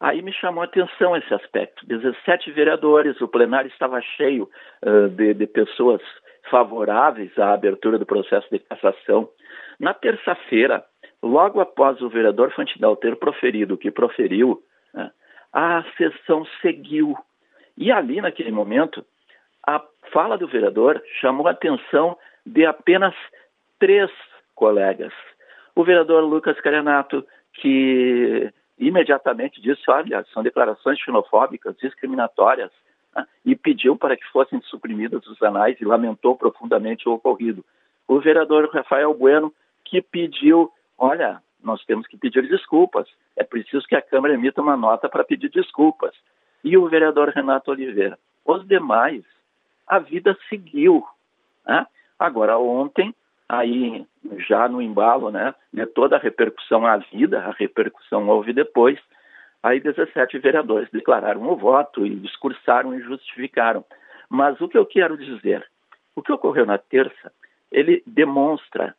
[0.00, 1.86] Aí me chamou a atenção esse aspecto.
[1.86, 4.48] 17 vereadores, o plenário estava cheio
[4.84, 6.00] uh, de, de pessoas
[6.50, 9.28] favoráveis à abertura do processo de cassação.
[9.78, 10.84] Na terça-feira,
[11.22, 14.62] Logo após o vereador Fantinal ter proferido o que proferiu,
[14.94, 15.10] né,
[15.52, 17.16] a sessão seguiu.
[17.76, 19.04] E ali, naquele momento,
[19.66, 22.16] a fala do vereador chamou a atenção
[22.46, 23.14] de apenas
[23.78, 24.10] três
[24.54, 25.12] colegas.
[25.74, 32.70] O vereador Lucas Carenato, que imediatamente disse: olha, são declarações xenofóbicas, discriminatórias,
[33.14, 37.64] né, e pediu para que fossem suprimidas os anais e lamentou profundamente o ocorrido.
[38.06, 39.52] O vereador Rafael Bueno,
[39.84, 43.08] que pediu olha, nós temos que pedir desculpas.
[43.36, 46.14] É preciso que a Câmara emita uma nota para pedir desculpas.
[46.64, 48.18] E o vereador Renato Oliveira.
[48.44, 49.22] Os demais,
[49.86, 51.06] a vida seguiu.
[51.64, 51.86] Né?
[52.18, 53.14] Agora, ontem,
[53.48, 54.06] aí
[54.46, 58.98] já no embalo né, de toda a repercussão à vida, a repercussão houve depois,
[59.62, 63.84] aí 17 vereadores declararam o voto e discursaram e justificaram.
[64.28, 65.66] Mas o que eu quero dizer,
[66.14, 67.32] o que ocorreu na terça,
[67.72, 68.94] ele demonstra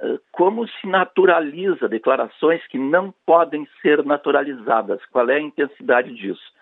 [0.00, 5.04] eh, como se naturaliza declarações que não podem ser naturalizadas?
[5.06, 6.52] Qual é a intensidade disso?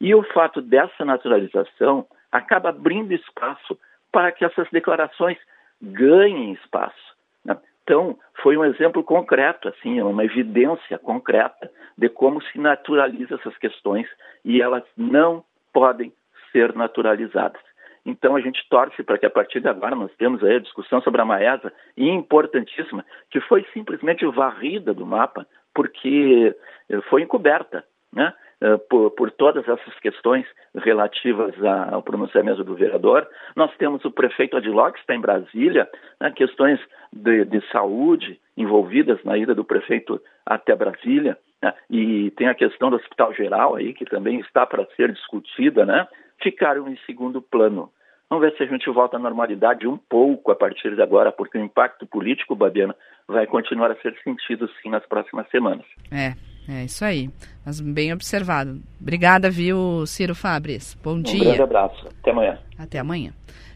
[0.00, 3.78] E o fato dessa naturalização acaba abrindo espaço
[4.10, 5.38] para que essas declarações
[5.82, 7.16] ganhem espaço.
[7.44, 7.56] Né?
[7.82, 14.06] Então, foi um exemplo concreto, assim, uma evidência concreta de como se naturaliza essas questões
[14.44, 16.12] e elas não podem
[16.52, 17.60] ser naturalizadas.
[18.04, 21.00] Então a gente torce para que a partir de agora nós temos aí a discussão
[21.02, 26.54] sobre a Maesa, importantíssima, que foi simplesmente varrida do mapa, porque
[26.90, 27.84] eh, foi encoberta.
[28.12, 28.32] Né?
[28.62, 31.54] Uh, por, por, todas essas questões relativas
[31.92, 33.26] ao pronunciamento do vereador.
[33.56, 35.88] Nós temos o prefeito Adiló, que está em Brasília,
[36.20, 36.80] né, questões
[37.12, 42.90] de, de, saúde envolvidas na ida do prefeito até Brasília, né, e tem a questão
[42.90, 46.06] do Hospital Geral aí, que também está para ser discutida, né,
[46.40, 47.90] ficaram em segundo plano.
[48.30, 51.58] Vamos ver se a gente volta à normalidade um pouco a partir de agora, porque
[51.58, 52.96] o impacto político, Babiana,
[53.28, 55.84] vai continuar a ser sentido sim nas próximas semanas.
[56.10, 56.32] É,
[56.68, 57.30] é isso aí.
[57.64, 58.82] Mas bem observado.
[59.00, 60.96] Obrigada, viu, Ciro Fabres.
[61.02, 61.40] Bom um dia.
[61.40, 62.08] Um grande abraço.
[62.20, 62.58] Até amanhã.
[62.78, 63.32] Até amanhã.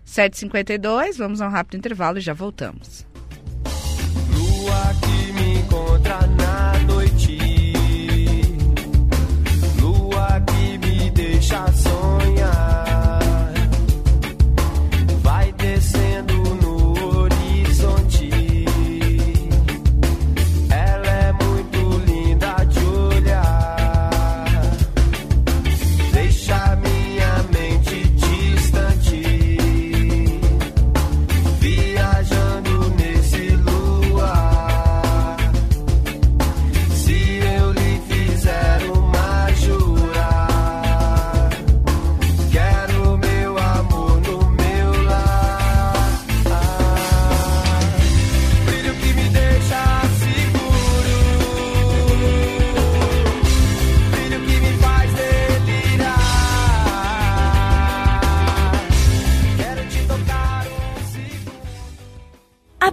[0.06, 3.04] 7h52, vamos a um rápido intervalo e já voltamos.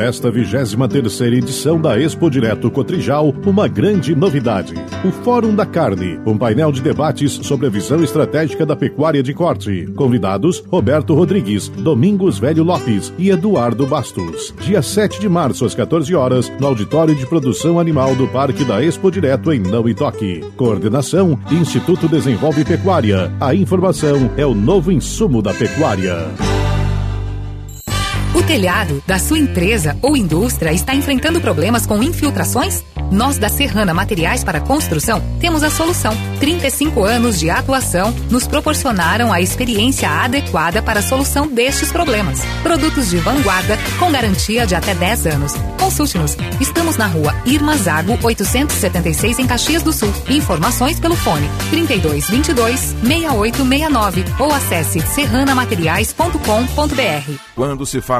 [0.00, 4.72] nesta 23 edição da Expo Direto Cotrijal, uma grande novidade.
[5.04, 9.34] O Fórum da Carne, um painel de debates sobre a visão estratégica da pecuária de
[9.34, 9.86] corte.
[9.94, 14.54] Convidados, Roberto Rodrigues, Domingos Velho Lopes e Eduardo Bastos.
[14.62, 18.82] Dia 7 de março, às 14 horas, no Auditório de Produção Animal do Parque da
[18.82, 20.40] Expo Direto em Não e Toque.
[20.56, 23.30] Coordenação, Instituto Desenvolve Pecuária.
[23.38, 26.30] A informação é o novo insumo da pecuária.
[28.32, 32.84] O telhado da sua empresa ou indústria está enfrentando problemas com infiltrações?
[33.10, 36.16] Nós da Serrana Materiais para Construção temos a solução.
[36.38, 42.40] 35 anos de atuação nos proporcionaram a experiência adequada para a solução destes problemas.
[42.62, 45.54] Produtos de vanguarda com garantia de até 10 anos.
[45.78, 46.36] Consulte-nos.
[46.60, 50.12] Estamos na rua Irma Zago 876 em Caxias do Sul.
[50.28, 57.32] Informações pelo fone 3222 6869 ou acesse serranamateriais.com.br.
[57.56, 58.19] Quando se fala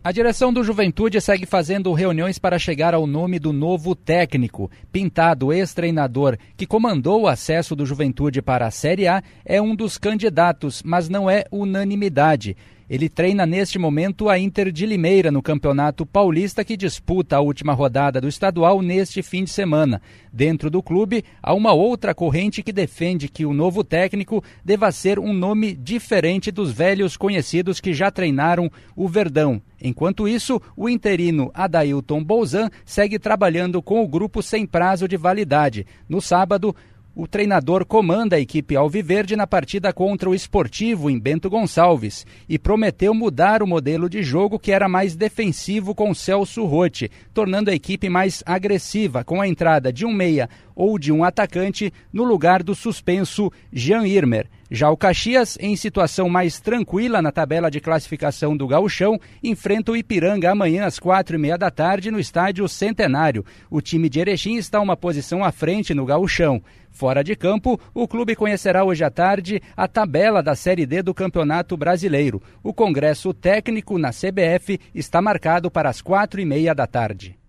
[0.04, 4.72] A direção do Juventude segue fazendo reuniões para chegar ao nome do novo técnico.
[4.92, 10.00] Pintado, ex-treinador, que comandou o acesso do Juventude para a Série A, é um dos
[10.00, 12.58] candidatos, mas não é unanimidade.
[12.92, 17.72] Ele treina neste momento a Inter de Limeira no Campeonato Paulista que disputa a última
[17.72, 20.02] rodada do estadual neste fim de semana.
[20.30, 25.20] Dentro do clube, há uma outra corrente que defende que o novo técnico deva ser
[25.20, 29.62] um nome diferente dos velhos conhecidos que já treinaram o Verdão.
[29.82, 35.88] Enquanto isso, o interino Adailton Bolzan segue trabalhando com o grupo sem prazo de validade.
[36.10, 36.76] No sábado,
[37.16, 42.58] o treinador comanda a equipe Alviverde na partida contra o Esportivo em Bento Gonçalves e
[42.58, 47.74] prometeu mudar o modelo de jogo que era mais defensivo com Celso Rotti, tornando a
[47.74, 52.64] equipe mais agressiva com a entrada de um meia ou de um atacante no lugar
[52.64, 54.48] do suspenso Jean Irmer.
[54.74, 59.98] Já o Caxias, em situação mais tranquila na tabela de classificação do Gauchão, enfrenta o
[59.98, 63.44] Ipiranga amanhã às quatro e meia da tarde no estádio Centenário.
[63.70, 66.64] O time de Erechim está uma posição à frente no Gauchão.
[66.92, 71.14] Fora de campo, o clube conhecerá hoje à tarde a tabela da Série D do
[71.14, 72.42] Campeonato Brasileiro.
[72.62, 77.40] O congresso técnico na CBF está marcado para as quatro e meia da tarde.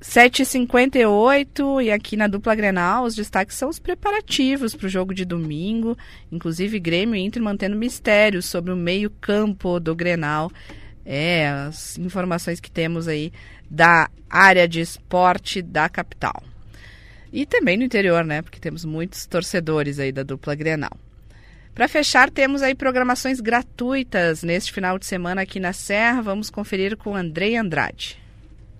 [0.00, 5.24] 7h58 e aqui na dupla Grenal os destaques são os preparativos para o jogo de
[5.24, 5.96] domingo.
[6.30, 10.50] Inclusive Grêmio e Inter mantendo mistérios sobre o meio campo do Grenal.
[11.04, 13.32] É, as informações que temos aí
[13.70, 16.42] da área de esporte da capital.
[17.32, 18.42] E também no interior, né?
[18.42, 20.92] Porque temos muitos torcedores aí da dupla Grenal.
[21.74, 26.22] Para fechar, temos aí programações gratuitas neste final de semana aqui na Serra.
[26.22, 28.18] Vamos conferir com Andrei Andrade.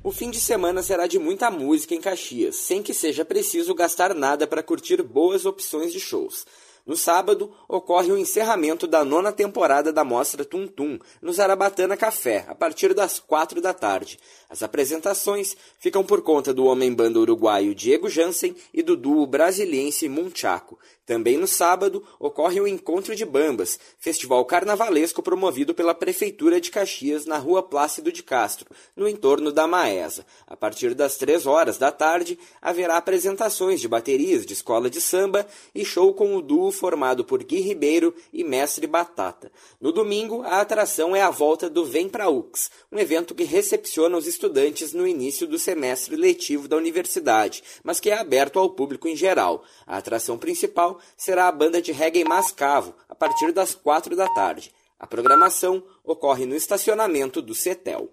[0.02, 4.14] O fim de semana será de muita música em Caxias, sem que seja preciso gastar
[4.14, 6.46] nada para curtir boas opções de shows.
[6.86, 12.44] No sábado, ocorre o encerramento da nona temporada da Mostra Tum Tum, no Zarabatana Café,
[12.46, 14.20] a partir das quatro da tarde.
[14.48, 20.78] As apresentações ficam por conta do homem-banda uruguaio Diego Jansen e do duo brasiliense Munchaco.
[21.06, 27.24] Também no sábado ocorre o Encontro de Bambas, festival carnavalesco promovido pela Prefeitura de Caxias
[27.24, 30.26] na rua Plácido de Castro, no entorno da Maesa.
[30.48, 35.46] A partir das três horas da tarde haverá apresentações de baterias de escola de samba
[35.72, 39.52] e show com o duo formado por Gui Ribeiro e Mestre Batata.
[39.80, 44.16] No domingo, a atração é a volta do Vem Pra UX, um evento que recepciona
[44.16, 49.06] os estudantes no início do semestre letivo da universidade, mas que é aberto ao público
[49.06, 49.62] em geral.
[49.86, 54.72] A atração principal será a banda de reggae Mascavo, a partir das quatro da tarde.
[54.98, 58.10] A programação ocorre no estacionamento do CETEL.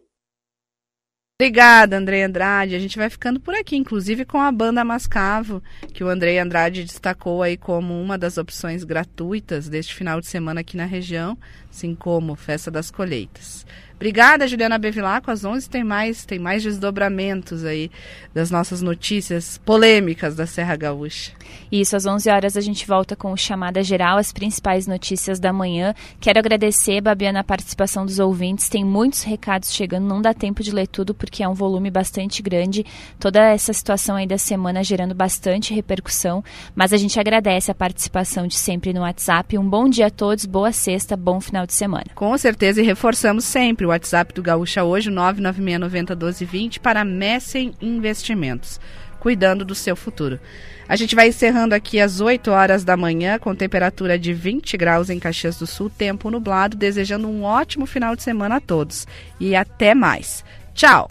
[1.40, 2.76] Obrigada, Andrei Andrade.
[2.76, 6.84] A gente vai ficando por aqui, inclusive com a banda Mascavo, que o Andrei Andrade
[6.84, 11.38] destacou aí como uma das opções gratuitas deste final de semana aqui na região,
[11.70, 13.66] assim como Festa das Colheitas.
[14.04, 15.32] Obrigada, Juliana Bevilacqua.
[15.32, 17.90] Às 11 tem mais, tem mais desdobramentos aí
[18.34, 21.32] das nossas notícias polêmicas da Serra Gaúcha.
[21.72, 25.54] Isso, às 11 horas a gente volta com o Chamada Geral, as principais notícias da
[25.54, 25.96] manhã.
[26.20, 28.68] Quero agradecer, Babiana, a participação dos ouvintes.
[28.68, 32.42] Tem muitos recados chegando, não dá tempo de ler tudo porque é um volume bastante
[32.42, 32.86] grande.
[33.18, 36.44] Toda essa situação aí da semana gerando bastante repercussão,
[36.76, 39.58] mas a gente agradece a participação de sempre no WhatsApp.
[39.58, 42.08] Um bom dia a todos, boa sexta, bom final de semana.
[42.14, 48.80] Com certeza e reforçamos sempre o WhatsApp do Gaúcha hoje, 996901220, para Messen Investimentos,
[49.20, 50.40] cuidando do seu futuro.
[50.88, 55.10] A gente vai encerrando aqui às 8 horas da manhã, com temperatura de 20 graus
[55.10, 59.08] em Caxias do Sul, tempo nublado, desejando um ótimo final de semana a todos.
[59.40, 60.44] E até mais.
[60.74, 61.10] Tchau!